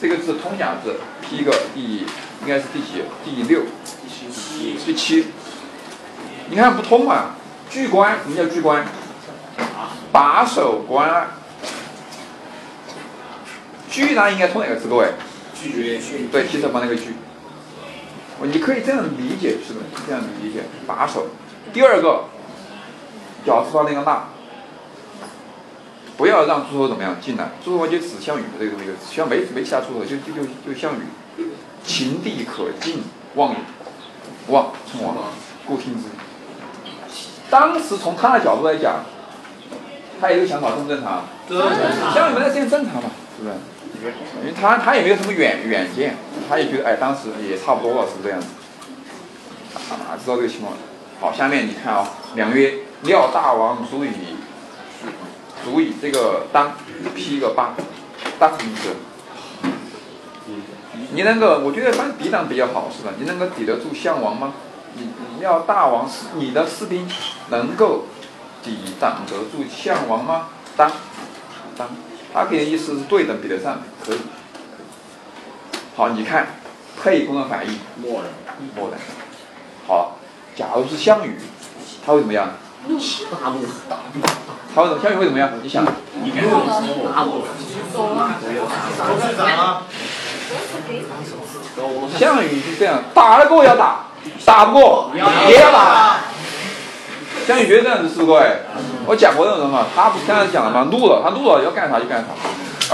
[0.00, 0.96] 这个字通假字，
[1.28, 2.06] 第一个第
[2.42, 3.02] 应该是第几？
[3.24, 3.62] 第六，
[4.02, 5.26] 第七，第七
[6.48, 7.36] 你看不通啊。
[7.70, 8.84] 巨关，什么叫巨关？
[10.12, 11.28] 把守关
[13.88, 14.88] 居然，应该通哪个字？
[14.88, 15.08] 各位？
[15.62, 16.00] 拒绝。
[16.32, 17.14] 对，提手旁那个拒。
[18.44, 19.84] 你可以这样理解，是不是？
[20.06, 21.28] 这样理解，把手。
[21.72, 22.24] 第二个，
[23.46, 24.24] 角字旁那个那，
[26.16, 31.46] 不要让诸侯怎么样进来，诸侯就指项羽这个东西，实际上没没其他诸侯，就就就就项羽，
[31.84, 33.04] 秦地可进
[33.36, 33.56] 望也，
[34.48, 35.16] 望称王，
[35.64, 36.08] 故听之。
[37.48, 39.04] 当时从他的角度来讲，
[40.20, 41.22] 他也有想法正不正常？
[42.12, 43.54] 项羽没在这样正常嘛，是不是？
[44.40, 46.16] 因为他他也没有什么远远见，
[46.48, 48.46] 他也觉得哎，当时也差不多了，是这样子？
[49.74, 50.74] 啊，知道这个情况。
[51.20, 54.10] 好，下面你看啊，两曰料大王足以
[55.64, 56.72] 足以这个当
[57.14, 57.74] 批个八，
[58.38, 58.88] 当什么意思？
[61.14, 63.12] 你能够，我觉得当抵挡比较好，是吧？
[63.18, 64.54] 你能够抵得住项王吗？
[64.94, 65.10] 你
[65.40, 67.08] 料大王是你的士兵
[67.50, 68.06] 能够
[68.62, 70.48] 抵挡得住项王吗？
[70.76, 70.90] 当
[71.76, 71.88] 当。
[72.32, 74.18] 他给的意思是对等比得上，可以。
[75.94, 76.46] 好，你看
[77.02, 78.30] 沛公的反应，默认，
[78.74, 78.98] 默认。
[79.86, 80.16] 好，
[80.56, 81.38] 假如是项羽，
[82.04, 82.50] 他会怎么样？
[82.88, 82.98] 大怒，
[84.74, 85.02] 他会怎么？
[85.02, 85.50] 项羽会怎么样？
[85.62, 85.84] 你想？
[86.24, 87.44] 你看我大怒，
[92.18, 94.06] 项羽是这样，打得过要打，
[94.44, 95.20] 打不过也
[95.60, 96.20] 要打。
[97.46, 98.56] 项羽觉得这样子是各位，
[99.06, 100.88] 我讲过这种人嘛，他不是刚才讲了吗？
[100.90, 102.28] 怒了，他怒了要干啥就干啥，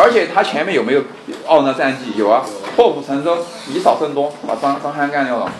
[0.01, 1.03] 而且他前面有没有
[1.47, 2.13] 傲人的战绩？
[2.17, 2.43] 有啊，
[2.75, 5.51] 破釜沉舟，以少胜多，把张张邯干掉了。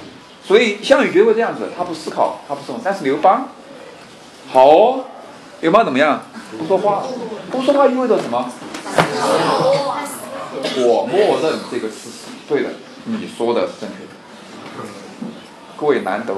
[0.47, 2.81] 所以项羽绝对这样子，他不思考，他不动。
[2.83, 3.49] 但是刘邦，
[4.51, 5.01] 好，
[5.61, 6.23] 刘邦怎么样？
[6.59, 7.03] 不说话，
[7.51, 8.51] 不说话意味着什么？
[10.79, 12.71] 我默认这个事实，对的，
[13.05, 14.89] 你说的是正确的。
[15.77, 16.35] 各位难得，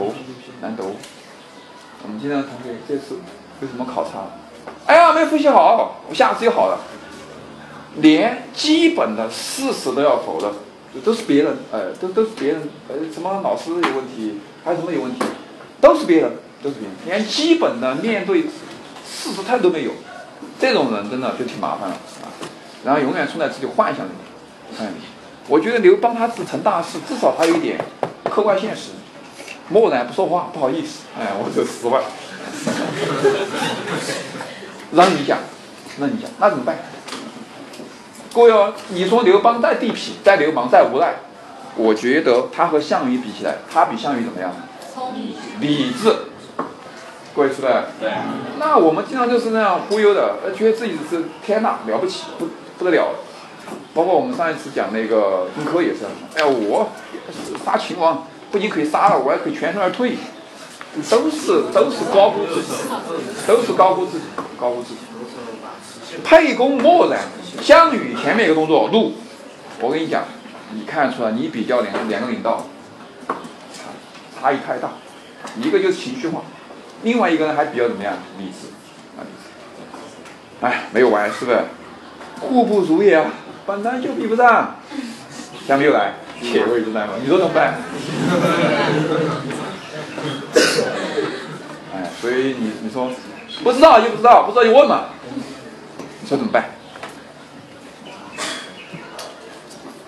[0.61, 0.83] 难得。
[2.03, 3.19] 我们经常同学这次
[3.61, 4.25] 有什么考察？
[4.87, 6.79] 哎呀，没复习好，我下次就好了。
[7.97, 10.53] 连基本的事实都要否的，
[11.05, 15.25] 都是别人，呃，都都是别人，呃，什么老师有问题，还有什么有问题，
[15.81, 16.33] 都是别人，
[16.63, 19.91] 都是别人，连基本的面对事实态度都没有，
[20.59, 22.27] 这种人真的就挺麻烦了啊。
[22.85, 24.11] 然后永远存在自己幻想里
[24.79, 24.93] 面，哎，
[25.49, 27.79] 我觉得刘邦他是成大事，至少他有一点
[28.25, 28.93] 客观现实。
[29.71, 32.03] 默然不说话，不好意思，哎，我就十万。
[34.93, 35.39] 让你讲，
[36.01, 36.77] 让你讲，那怎么办？
[38.35, 41.15] 各位哦，你说刘邦再地痞、再流氓、再无赖，
[41.77, 44.53] 我觉得他和项羽比起来，他比项羽怎么样？
[44.93, 46.13] 聪明理智。
[47.33, 47.73] 各位是不是？
[48.01, 48.11] 对。
[48.59, 53.15] 那我们经常就是那样忽悠的，呃，觉得自己是天呐，了不起，不不得了。
[53.95, 56.01] 包括我们上一次讲那个荆轲也是，
[56.35, 56.91] 哎呀，我
[57.65, 58.27] 杀秦王。
[58.51, 60.17] 不仅可以杀了，我还可以全身而退，
[61.09, 62.69] 都是都是高估自己，
[63.47, 64.25] 都是高估自己，
[64.59, 65.01] 高估自己。
[66.25, 67.21] 沛公默然，
[67.63, 69.13] 项羽前面一个动作怒，
[69.81, 70.25] 我跟你讲，
[70.75, 72.67] 你看出来，你比较两两个领导，
[74.41, 74.91] 差异太大，
[75.57, 76.43] 一个就是情绪化，
[77.03, 78.67] 另外一个呢还比较怎么样，理智，
[79.17, 80.67] 啊理智。
[80.67, 81.59] 哎，没有完是不是？
[82.41, 83.31] 互不如也啊，
[83.65, 84.75] 本来就比不上，
[85.67, 86.15] 下面又来。
[86.40, 87.79] 铁位之战嘛，你说怎么办？
[91.94, 93.11] 哎，所以你你说
[93.62, 95.07] 不知道就不知道，不知道就问嘛。
[96.22, 96.70] 你说怎么办？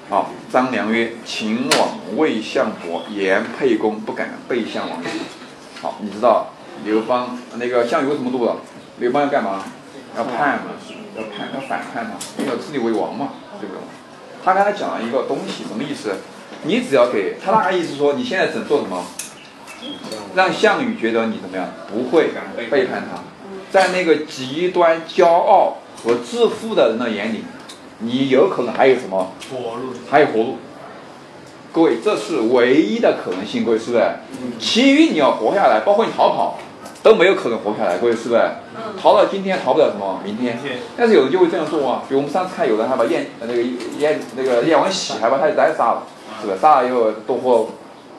[0.08, 5.02] 好，张良曰：“秦王魏相伯，言沛公不敢背项王。”
[5.80, 6.50] 好，你知道
[6.84, 8.56] 刘邦那个项羽为什么怒了？
[8.98, 9.64] 刘邦要干嘛？
[10.16, 10.72] 要叛嘛，
[11.16, 12.12] 要叛要反叛嘛，
[12.46, 13.80] 要自立为王嘛，对不对？
[14.44, 16.16] 他刚才讲了一个东西，什么意思？
[16.64, 19.04] 你只要给他那个意思说，你现在只能做什么？
[20.34, 21.68] 让项羽觉得你怎么样？
[21.90, 22.30] 不会
[22.70, 23.22] 背叛他。
[23.70, 27.44] 在那个极端骄傲和自负的人的眼里，
[27.98, 29.32] 你有可能还有什么？
[29.50, 29.92] 活路。
[30.10, 30.56] 还有活路。
[31.72, 34.04] 各位，这是唯一的可能性，各位是不是？
[34.58, 36.58] 其余你要活下来，包括你逃跑，
[37.02, 38.42] 都没有可能活下来，各位是不是？
[39.00, 40.58] 逃到今天，逃不了什么明天。
[40.96, 43.62] 但是有人就会这样做啊，比如我们上次看，有人还把燕那个
[43.98, 46.06] 燕那个燕王喜还把他的崽杀了。
[46.40, 46.54] 是吧？
[46.60, 47.68] 杀了以后多活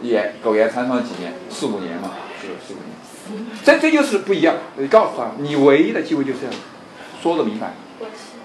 [0.02, 3.46] 延苟延残喘几年，四五年嘛，是四五年。
[3.66, 4.56] 这这就是不一样。
[4.78, 6.56] 你告诉他，你唯一的机会就是这样，
[7.22, 7.74] 说的明白。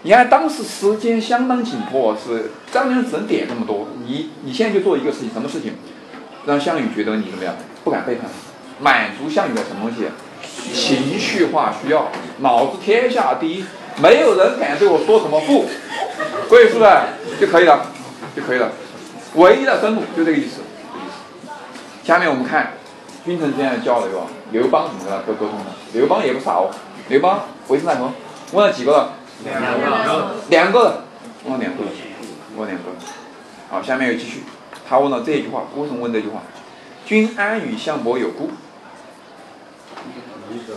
[0.03, 3.87] 你看当时时间相当紧迫，是张良只能点这么多。
[4.05, 5.74] 你你现在就做一个事情，什么事情？
[6.44, 7.55] 让项羽觉得你怎么样？
[7.85, 8.29] 不敢背叛，
[8.81, 10.09] 满足项羽的什么东西？
[10.73, 12.09] 情绪化需要，
[12.40, 13.64] 老子天下第一，
[14.01, 15.66] 没有人敢对我说什么不，
[16.49, 16.90] 各位是不是
[17.40, 17.87] 就可以了？
[18.37, 18.73] 就可以了。
[19.35, 20.62] 唯一的生路就这个意思。
[22.05, 22.73] 下面我们看
[23.25, 25.66] 君臣之间的交流啊，刘邦怎么跟他沟沟通的？
[25.92, 26.71] 刘邦也不傻哦，
[27.09, 28.11] 刘邦为师奈何？
[28.53, 29.12] 问了几个了？
[29.44, 29.68] 两个。
[30.49, 31.03] 两个，
[31.44, 31.90] 问了两个了，
[32.57, 32.97] 问两个了。
[33.71, 34.42] 好，下面又继续，
[34.88, 36.40] 他问了这一句话，为什么问这句话？
[37.05, 38.51] 君安与项伯有故。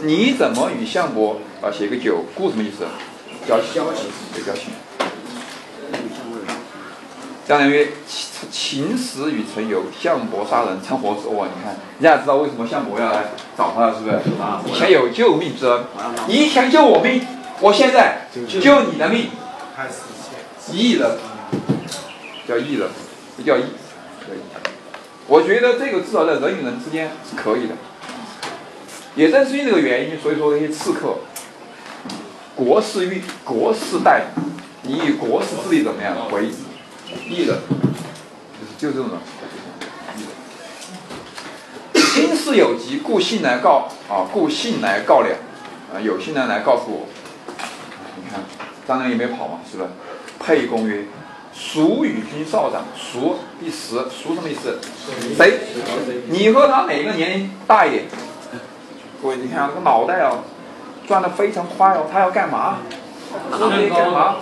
[0.04, 2.86] 你怎么与项伯啊写个九故什么意思？
[3.48, 3.84] 交情，
[4.34, 4.72] 对交情。
[7.48, 11.28] 相当于：秦秦时与陈游，项伯杀人，称活子。
[11.30, 14.20] 哇，你看，人家知道为什么项伯要来找他了，是不是？
[14.70, 15.84] 以前有救命之恩，
[16.28, 17.26] 你以前救我命，
[17.60, 18.28] 我现在
[18.62, 19.32] 救你的命。
[20.72, 21.18] 义人，
[22.48, 22.88] 叫义人，
[23.36, 23.64] 不叫义，
[24.26, 24.38] 可以。
[25.28, 27.74] 我觉得这个至少在人与人之间是可以的。
[29.16, 31.18] 也正是因这个原因，所以说那些刺客，
[32.56, 34.28] 国事欲，国事待，
[34.84, 36.46] 你以国事之力怎么样为
[37.28, 37.58] 义人？
[38.60, 39.20] 就是就这种人。
[42.14, 45.30] 今事有急，故信来告啊，故信来告了
[45.94, 47.08] 啊，有信人来告诉我。
[48.16, 48.42] 你看
[48.88, 49.88] 张良也没跑嘛，是吧？
[50.40, 51.06] 沛公曰
[51.54, 52.86] ：“孰与君少长？
[52.96, 53.96] 孰第十？
[54.10, 54.80] 孰什么意思？
[55.38, 55.60] 谁？
[56.30, 58.06] 你和他哪个年龄大一点？
[59.22, 60.40] 各位，你看这个脑袋哦，
[61.08, 62.08] 转的非常快哦。
[62.12, 62.78] 他要干嘛？
[63.52, 64.36] 他要干嘛？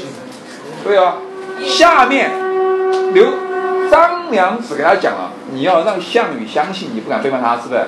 [0.82, 1.16] 对啊，
[1.62, 2.30] 下面
[3.12, 3.26] 刘
[3.90, 7.80] 张良只给他讲了，你要让项羽相信你不敢背叛他，是不是？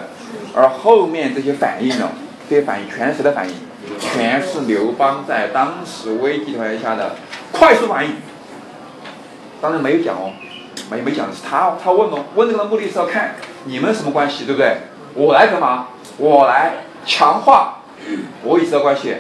[0.55, 2.11] 而后面这些反应呢？
[2.49, 3.55] 这些反应全是谁的反应？
[3.99, 7.17] 全是刘邦在当时危机条件下的
[7.53, 8.17] 快速反应。
[9.63, 10.33] 当然没有讲哦，
[10.91, 14.77] 没没讲的是他哦，他问哦，问这个的目的是要看你们什么关系，对不对？
[15.17, 15.89] 我来干嘛？
[16.19, 17.79] 我来强化
[18.43, 19.17] 我与谁的关系？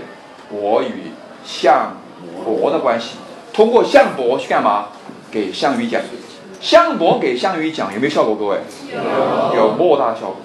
[0.50, 1.10] 我与
[1.44, 1.96] 项
[2.44, 3.16] 伯的关系。
[3.52, 4.88] 通过项伯去干嘛？
[5.30, 6.00] 给项羽讲。
[6.60, 8.34] 项伯给项羽讲有没有效果？
[8.36, 8.58] 各位，
[9.54, 10.36] 有莫大的效果。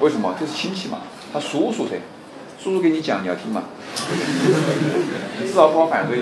[0.00, 0.34] 为什么？
[0.38, 0.98] 这是亲戚嘛，
[1.32, 1.96] 他叔叔噻。
[2.62, 3.62] 叔叔给你讲，你要听嘛？
[5.40, 6.20] 至少不好反对，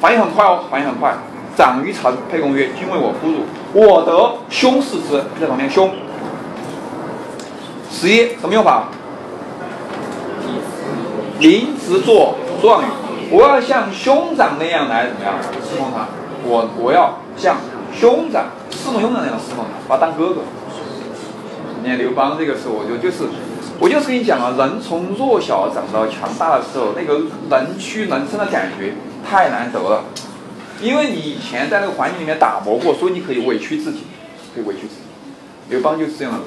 [0.00, 1.14] 反应很快哦，反应很快。
[1.56, 5.90] 长于臣，沛公曰：“君为我夫辱，我得兄视之。”在旁边，兄。
[7.90, 8.88] 十一什么用法？
[11.40, 12.86] 临时做状语，
[13.30, 16.06] 我要像兄长那样来怎么样侍奉他？
[16.44, 17.56] 我我要像
[17.92, 20.42] 兄长侍奉兄长那样侍奉他，把他当哥哥。
[21.82, 23.24] 你看刘邦这个时候，我就就是。
[23.82, 28.92] 我就是跟你讲啊，人从弱小长到强大的时候，那个人屈人伸的感觉
[29.26, 30.04] 太难得了。
[30.82, 34.00] 因为你以前在那个环境里面打磨过，所以你可以委屈自己，
[34.54, 35.00] 可以委屈自己。
[35.70, 36.40] 刘邦就是这样的，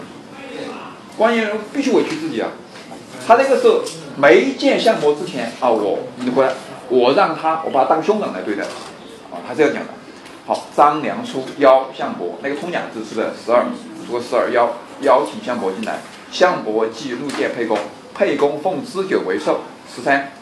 [1.17, 2.49] 关键人必须委屈自己啊。
[3.26, 3.82] 他那个时候
[4.17, 6.52] 没见项伯之前啊，我你回来，
[6.89, 9.89] 我让他，我把他当兄长来对待，啊，他这样讲的。
[10.45, 13.65] 好，张良出邀项伯，那个通假字是不是十二？
[14.10, 15.99] 说十二邀邀请项伯进来。
[16.32, 17.78] 项伯即入见沛公，
[18.13, 19.62] 沛公奉雉酒为寿。
[19.95, 20.34] 十三，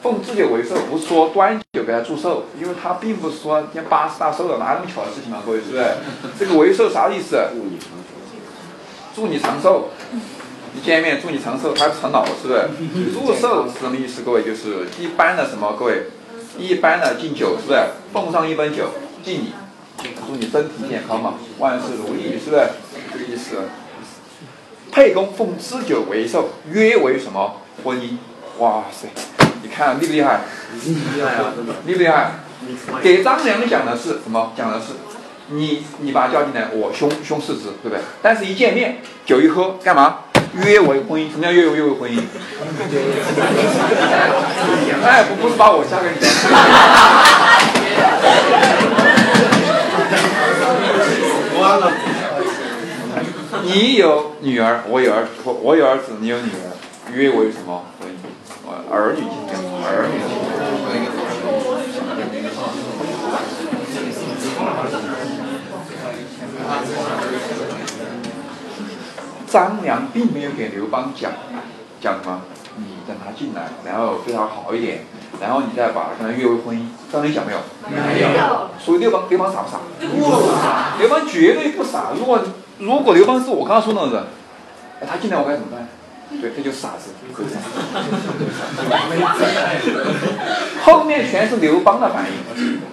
[0.00, 5.84] 奉雉酒为寿，不是说端酒给他祝寿，因为他并不是说天八十大寿了，哪有那么巧的事情嘛，各位是不是？
[6.38, 7.36] 这个为寿啥意思？
[9.14, 9.90] 祝你长寿。
[10.72, 12.68] 一见面祝你长寿，他成老是不是？
[13.12, 14.22] 祝寿是什么意思？
[14.22, 15.74] 各位就是一般的什么？
[15.76, 16.06] 各位，
[16.56, 17.80] 一般的敬酒是不是？
[18.12, 18.90] 奉上一杯酒
[19.24, 19.52] 敬你，
[20.26, 22.68] 祝你身体健康嘛，万事如意是不是？
[23.12, 23.56] 这个意思。
[24.92, 28.16] 沛公奉雉酒为寿，约为什么婚姻？
[28.58, 29.08] 哇塞，
[29.62, 30.42] 你看厉不厉害？
[30.84, 31.52] 厉害啊，
[31.84, 32.32] 厉不厉害？
[33.02, 34.52] 给张良讲的是什么？
[34.56, 34.92] 讲的是
[35.52, 37.98] 你你把他叫进来，我凶凶四肢，对不对？
[38.22, 40.18] 但是一见面，酒一喝，干嘛？
[40.54, 41.28] 约为婚姻？
[41.30, 42.20] 什么叫约为约为婚姻？
[45.04, 46.16] 哎，不不是把我嫁给你。
[53.62, 56.72] 你有女儿，我有儿，我我有儿子，你有女儿，
[57.12, 58.12] 约为什么婚姻？
[58.64, 60.30] 我儿女情长，儿女情
[69.46, 71.32] 张良并没有给刘邦讲
[72.00, 72.40] 讲什么，
[72.76, 75.04] 你等他进来，然后对他好一点，
[75.40, 76.86] 然后你再把跟他约为婚姻。
[77.12, 77.58] 张良讲没有？
[77.90, 78.70] 没有。
[78.78, 79.78] 所以刘邦，刘邦傻不傻？
[80.00, 80.06] 不
[80.62, 80.94] 傻。
[80.98, 82.12] 刘邦绝对不傻。
[82.16, 82.40] 如果
[82.78, 84.22] 如果刘邦是我刚刚说那种人，
[85.00, 85.88] 哎，他进来我该怎么办？
[86.40, 87.10] 对，这就是傻子。
[90.84, 92.34] 后面全是刘邦的反应，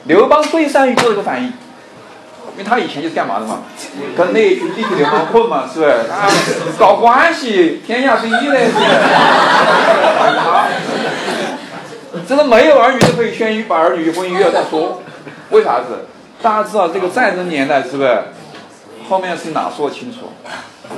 [0.05, 1.53] 刘邦最善于做这个反应，
[2.57, 3.59] 因为他以前就是干嘛的嘛，
[4.17, 5.91] 跟那群地痞流氓混嘛，是不是？
[6.09, 6.27] 啊，
[6.79, 8.71] 搞关系，天下第一的是。
[12.27, 15.03] 真的没有儿女都可以先把儿女婚姻约了再说，
[15.51, 16.07] 为啥子？
[16.41, 18.23] 大家知道这个战争年代是不是？
[19.07, 20.31] 后面是哪说清楚？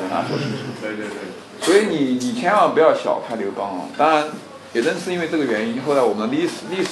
[0.10, 0.60] 哪说清楚？
[0.82, 1.18] 对对对。
[1.62, 3.82] 所以你你千万不要小看刘邦啊。
[3.98, 4.24] 当然，
[4.72, 6.90] 也正是因为这个原因，后来我们的历史历史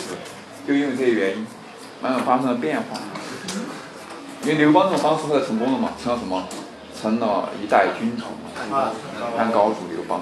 [0.68, 1.47] 就因为这些原因，
[2.01, 2.84] 慢慢发生了变化。
[4.48, 6.48] 因为刘邦这种方式后来成功了嘛，成了什么？
[7.00, 8.24] 成了一代君主，
[9.38, 10.22] 汉高祖刘邦。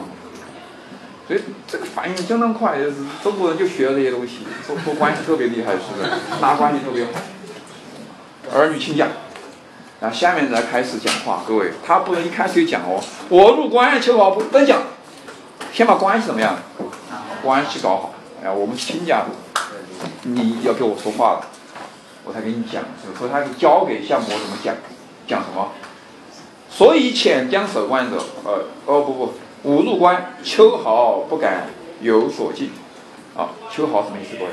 [1.28, 6.10] 所以这个反应相当快，就是中国人就学了这些东西，做做关系特别厉害，是不是？
[6.42, 7.12] 拉关系特别好。
[8.52, 9.10] 儿女亲家，
[10.00, 13.00] 然后下面再开始讲话，各位，他不能一开始就讲哦，
[13.30, 14.82] 我入关求好不等讲，
[15.72, 16.58] 先把关系怎么样？
[17.44, 18.14] 关系搞好。
[18.42, 19.26] 哎呀，我们是亲家，
[20.24, 21.46] 你要跟我说话了，
[22.26, 22.84] 我才给你讲。
[23.18, 24.76] 所以他是教给项伯怎么讲，
[25.28, 25.70] 讲什么？
[26.70, 31.68] 所以遣将守关者，呃，哦不不，吾入关秋毫不敢
[32.02, 32.72] 有所进。
[33.36, 34.52] 啊，秋毫什么意思，各位？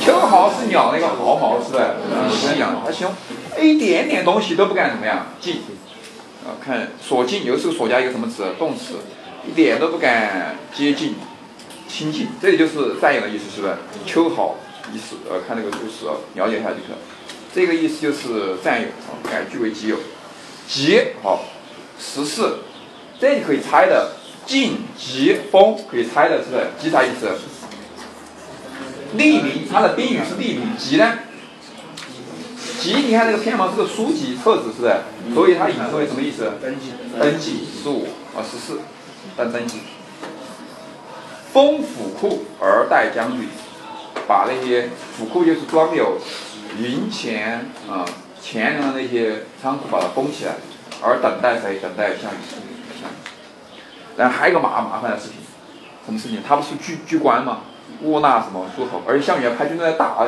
[0.00, 2.56] 秋毫是鸟那个毫毛，是不是？
[2.56, 5.62] 一样，它形容一点点东西都不敢怎么样进。
[6.44, 8.44] 啊，看所进，有时候所加一个什么词？
[8.58, 8.94] 动词，
[9.46, 11.16] 一点都不敢接近、
[11.86, 13.74] 亲近，这里就是占有的意思，是不是？
[14.06, 14.54] 秋毫
[14.92, 16.94] 意思，呃，看那个注释，了解一下就可。
[17.54, 19.96] 这个意思就是占有，啊，改据为己有。
[20.66, 21.44] 吉好，
[21.98, 22.58] 十四，
[23.18, 24.12] 这里可以猜的，
[24.46, 26.66] 进吉风可以猜的是不是？
[26.78, 27.30] 吉啥意思？
[29.14, 30.76] 利民，它的宾语是利民。
[30.76, 31.18] 吉呢？
[32.78, 34.94] 吉，你看这个偏旁是个书籍册子，是不是？
[35.34, 36.52] 所以它引申为什么意思？
[36.62, 36.92] 登记。
[37.18, 38.80] 登记十五啊十四，
[39.36, 39.78] 登登记。
[41.50, 43.48] 封府库而待将军，
[44.28, 46.18] 把那些府库就是装有
[46.78, 48.04] 银钱啊。
[48.40, 50.52] 钱粮的那些仓库把它封起来，
[51.02, 51.80] 而等待谁？
[51.80, 52.36] 等待项羽。
[54.16, 55.34] 然后还有个麻麻烦的事情，
[56.06, 56.40] 什么事情？
[56.46, 57.62] 他不是居居关吗？
[58.02, 59.02] 窝纳什么诸侯？
[59.06, 60.24] 而且项羽要派军队来打，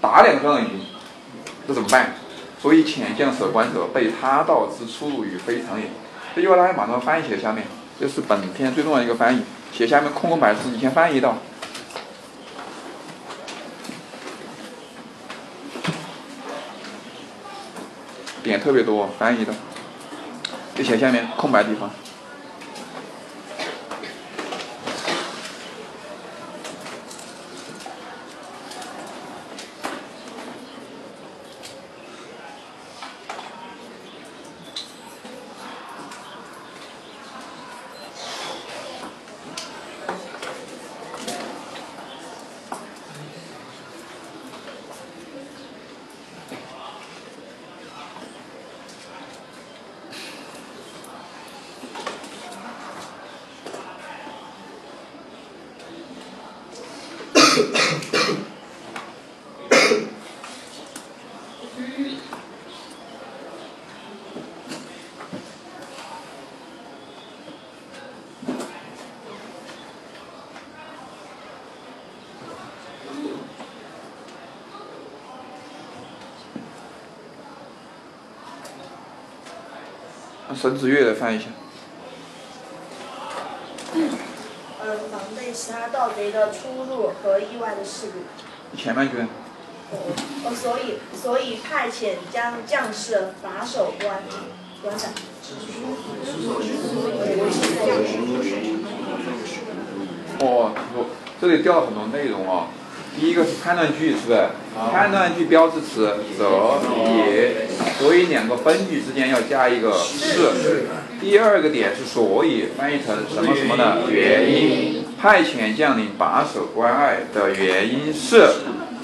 [0.00, 0.68] 打两个关羽，
[1.66, 2.14] 这怎么办？
[2.60, 5.86] 所以遣将守关者，被他道之出入与非常也。
[6.36, 7.66] 这句话大家马上翻译写下面，
[7.98, 9.42] 这是本篇最重要的一个翻译。
[9.72, 11.38] 写下面空空白字，你先翻译到。
[18.42, 19.52] 点特别多，翻译的，
[20.74, 21.90] 就写下面空白地方。
[80.60, 81.46] 沈子月来翻译一下。
[84.82, 88.76] 呃，防备其他盗贼的出入和意外的事故。
[88.76, 89.16] 前半句。
[89.90, 94.22] 哦，所以所以派遣将将士把守关
[94.82, 95.12] 关斩。
[100.40, 100.72] 哦，
[101.40, 102.68] 这里掉了很多内容啊。
[103.18, 104.46] 第一个是判断句，是不是？
[104.92, 106.78] 判断句标志词则
[107.26, 107.66] 也，
[107.98, 110.86] 所以两个分句之间要加一个是。
[111.20, 115.04] 第二个点是所以，翻译成什么什么的原因。
[115.20, 118.48] 派遣将领把守关隘的原因是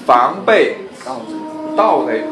[0.05, 0.77] 防备
[1.75, 2.23] 盗贼，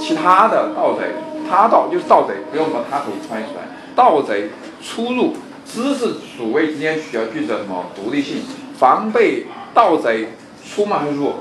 [0.00, 1.04] 其他的盗贼，
[1.48, 3.68] 他盗就是盗贼，不用把他可以翻译出来。
[3.94, 4.48] 盗贼
[4.82, 8.42] 出入，知识主谓之间取消句子的什么独立性？
[8.76, 10.30] 防备盗贼。
[10.64, 11.32] 出吗还是入？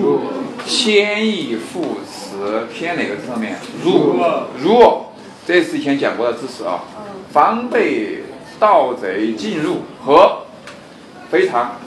[0.00, 0.20] 入。
[0.64, 3.58] 偏义副词偏哪个字上面？
[3.84, 4.16] 入。
[4.62, 5.06] 入。
[5.46, 6.84] 这是以前讲过的知识啊。
[7.32, 8.24] 防备
[8.60, 10.42] 盗贼进入和
[11.30, 11.80] 非常，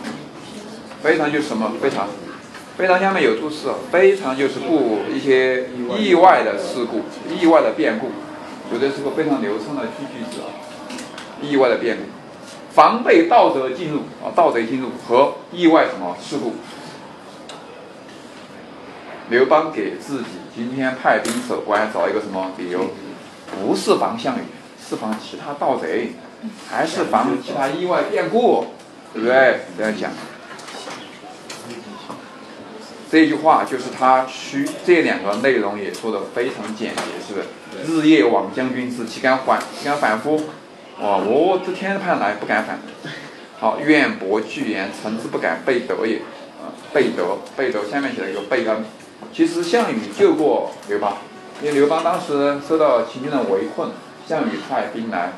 [1.01, 1.71] 非常就是什么？
[1.81, 2.07] 非常，
[2.77, 7.03] 非常下面有注释，非常就是不一些意外的事故、
[7.39, 8.09] 意外的变故，
[8.73, 10.49] 有的是个非常流畅的句句子啊。
[11.41, 12.03] 意外的变故。
[12.75, 16.55] 防备盗贼进入啊，盗贼进入和意外什么事故？
[19.29, 22.81] 刘邦给自己今天派兵守关找一个什么理由？
[23.49, 24.41] 不是防项羽，
[24.85, 26.15] 是防其他盗贼，
[26.69, 28.67] 还是防其他意外变故？
[29.13, 29.61] 对不对？
[29.77, 30.11] 这样讲。
[33.09, 37.93] 这句话就是他需这两个内容也说的非常简洁，是不是？
[38.01, 40.41] 日夜往将军是岂敢缓，岂敢反复？
[41.01, 41.17] 哇！
[41.17, 42.79] 我这天盼来，不敢反。
[43.59, 46.17] 好，愿博具言，臣之不敢背德也。
[46.61, 48.85] 啊，背德，背德，下面写了一个背恩。
[49.33, 51.17] 其实项羽救过刘邦，
[51.61, 53.89] 因为刘邦当时受到秦军的围困，
[54.27, 55.33] 项羽派兵来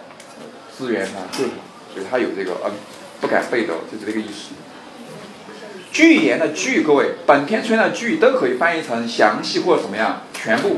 [0.77, 2.71] 支援他救他，所以他有这个恩
[3.19, 4.53] 不敢背德，就是这个意思。
[5.91, 10.77] 具言的具，各位，本篇出现的具都可以翻译成详细或者怎么样，全部，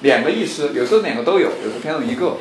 [0.00, 2.38] 两个意思，有时候两个都有，有时候偏重一个。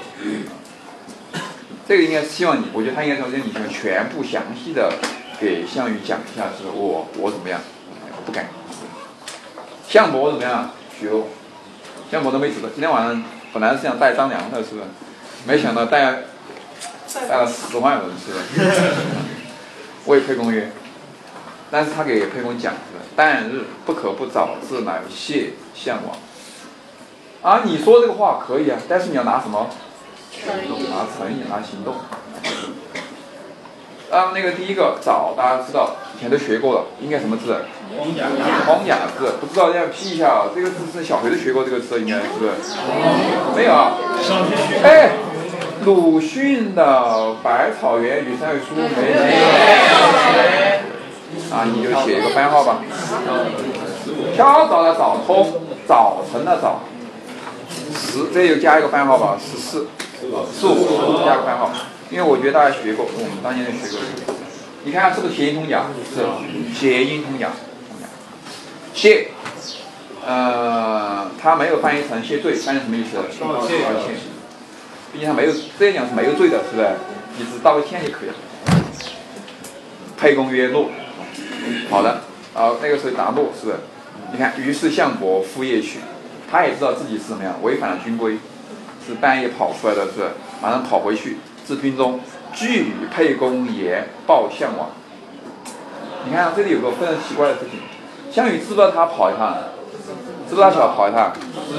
[1.88, 4.92] 这个应该是希望你，我觉得他应该说让你全部详细的
[5.40, 7.62] 给项羽讲一下，是我我怎么样，
[8.18, 8.48] 我不敢。
[9.88, 10.72] 项伯怎么样？
[11.00, 11.28] 许攸，
[12.10, 12.70] 项伯都没死的。
[12.70, 13.24] 今天晚上
[13.54, 14.84] 本来是想带张良的，是不是？
[15.46, 16.24] 没想到带
[17.14, 18.72] 带了十万人，是不是？
[20.08, 20.72] 为沛公曰。
[21.70, 22.80] 但是他给沛公讲的，
[23.16, 26.18] 旦日不可不早至，乃谢项王。
[27.44, 29.70] 啊，你说这个话可以啊，但是你要拿什么？
[30.90, 31.96] 拿诚意，拿行动。
[34.12, 37.66] 啊，那个第一个早，大家知道，以前都学过了，应该什么字？
[38.66, 38.98] 荒雅。
[39.18, 42.52] 字，不知道要批一下啊，这个字是小学都学过这个字，应该是不是？
[43.56, 43.98] 没有啊。
[44.84, 45.12] 哎，
[45.84, 46.84] 鲁迅的
[47.44, 49.18] 《百草园与三味书》没有。
[51.52, 52.82] 啊，你就写一个番号吧。
[54.36, 56.82] 飘早的早通，早晨的早，
[57.94, 59.88] 十，这又加一个番号吧，十四，
[60.20, 61.72] 十五加个番号，
[62.10, 64.36] 因为我觉得大家学过，我们当年就学过。
[64.84, 65.86] 你看是不是谐音通假？
[66.14, 66.26] 是，
[66.74, 67.50] 谐音通假。
[68.94, 69.30] 谢，
[70.26, 73.18] 呃，他没有翻译成谢罪，翻译什么意思？
[73.18, 74.16] 道歉。
[75.12, 76.88] 毕竟他没有，这样讲是没有罪的，是不是？
[77.38, 78.36] 你只道个歉就可以了。
[80.18, 80.90] 沛公曰诺。
[81.90, 82.22] 好的，
[82.54, 83.78] 啊，那个时候答诺是不是？
[84.32, 86.00] 你看，于是项伯赴夜去，
[86.50, 88.38] 他也知道自己是怎么样，违反了军规，
[89.06, 90.32] 是半夜跑出来的，是
[90.62, 91.38] 马上跑回去
[91.68, 92.20] 至军中，
[92.54, 94.90] 据与沛公言报项王。
[96.28, 97.80] 你看这里有个非常奇怪的事情，
[98.32, 99.56] 项羽知不知道他跑一趟？
[100.48, 101.34] 知不知道他想跑一趟？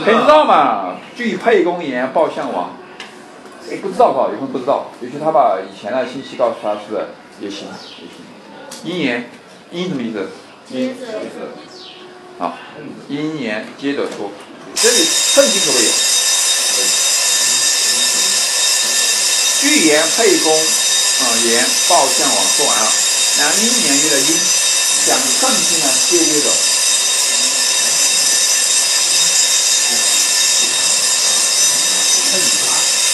[0.04, 0.96] 肯知道嘛。
[1.16, 2.76] 据沛公言报项王，
[3.70, 4.28] 哎，不知道吧？
[4.30, 7.06] 有可能不知道，也许他把以前的信息告诉他，是不是
[7.40, 7.68] 也行？
[7.68, 8.84] 也行。
[8.84, 9.30] 因言。
[9.72, 10.28] 因什么意思？
[10.68, 10.94] 接着。
[12.38, 12.54] 好，
[13.08, 14.30] 因言接着说，
[14.74, 16.15] 这里圣经可不可以？
[19.66, 22.86] 预言沛公，啊言报项王说完了，
[23.38, 24.38] 然后因言约的阴，
[25.04, 26.50] 讲圣经呢接接着。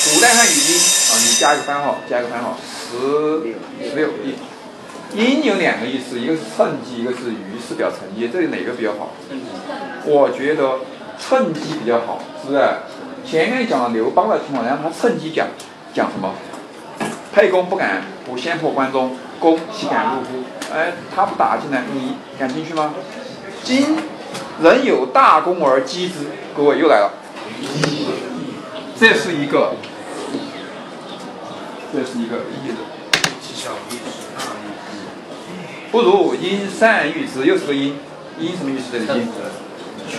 [0.05, 0.81] 古代汉语音
[1.11, 2.59] 啊，你加一个番号，加一个番号，
[2.91, 4.35] 十十六一。
[5.15, 9.15] 因有两个意思，一个是趁机，一个是于是表成绩，这里哪个比较好？
[10.05, 10.81] 我觉得
[11.19, 12.63] 趁机比较好，是不是？
[13.25, 15.47] 前面讲了刘邦的情况，然后他趁机讲
[15.95, 16.35] 讲什么？
[17.35, 20.45] 沛公不敢不先破关中，公岂敢入乎？
[20.75, 22.95] 哎，他不打进来，你敢进去吗？
[23.63, 23.97] 今
[24.63, 26.27] 人有大功而击之，
[26.57, 27.13] 各位又来了，
[28.99, 29.75] 这是一个，
[31.93, 32.77] 这是一个意思。
[35.91, 37.97] 不如因善遇之，又是个因，
[38.39, 38.85] 因什么意思？
[38.93, 39.29] 这里因，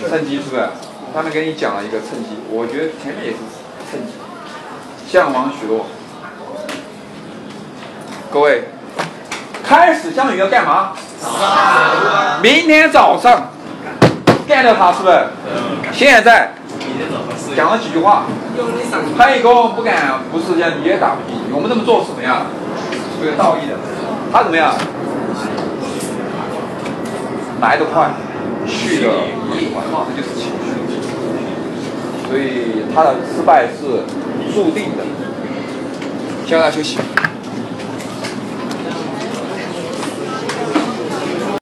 [0.08, 0.68] 趁机是不是？
[1.12, 3.38] 他们给你讲了一个趁机，我觉得前面也是
[3.90, 4.14] 趁机。
[5.06, 5.86] 项王许诺，
[8.32, 8.64] 各位，
[9.62, 10.92] 开始项羽要干嘛？
[12.42, 13.50] 明天早上
[14.48, 15.26] 干掉他，是不是？
[15.92, 16.54] 现在
[17.56, 18.24] 讲了几句话，
[19.16, 22.46] 沛公不敢，不是讲你也打不进，我们这么做是怎么样？
[23.20, 23.76] 是有道义的。
[24.32, 24.74] 他怎么样？
[27.60, 28.10] 来得快，
[28.66, 29.08] 去的
[29.54, 29.82] 也快，
[30.16, 30.63] 这就是情。
[32.28, 34.02] 所以他的失败是
[34.54, 35.04] 注定的。
[36.46, 36.98] 先让他休息。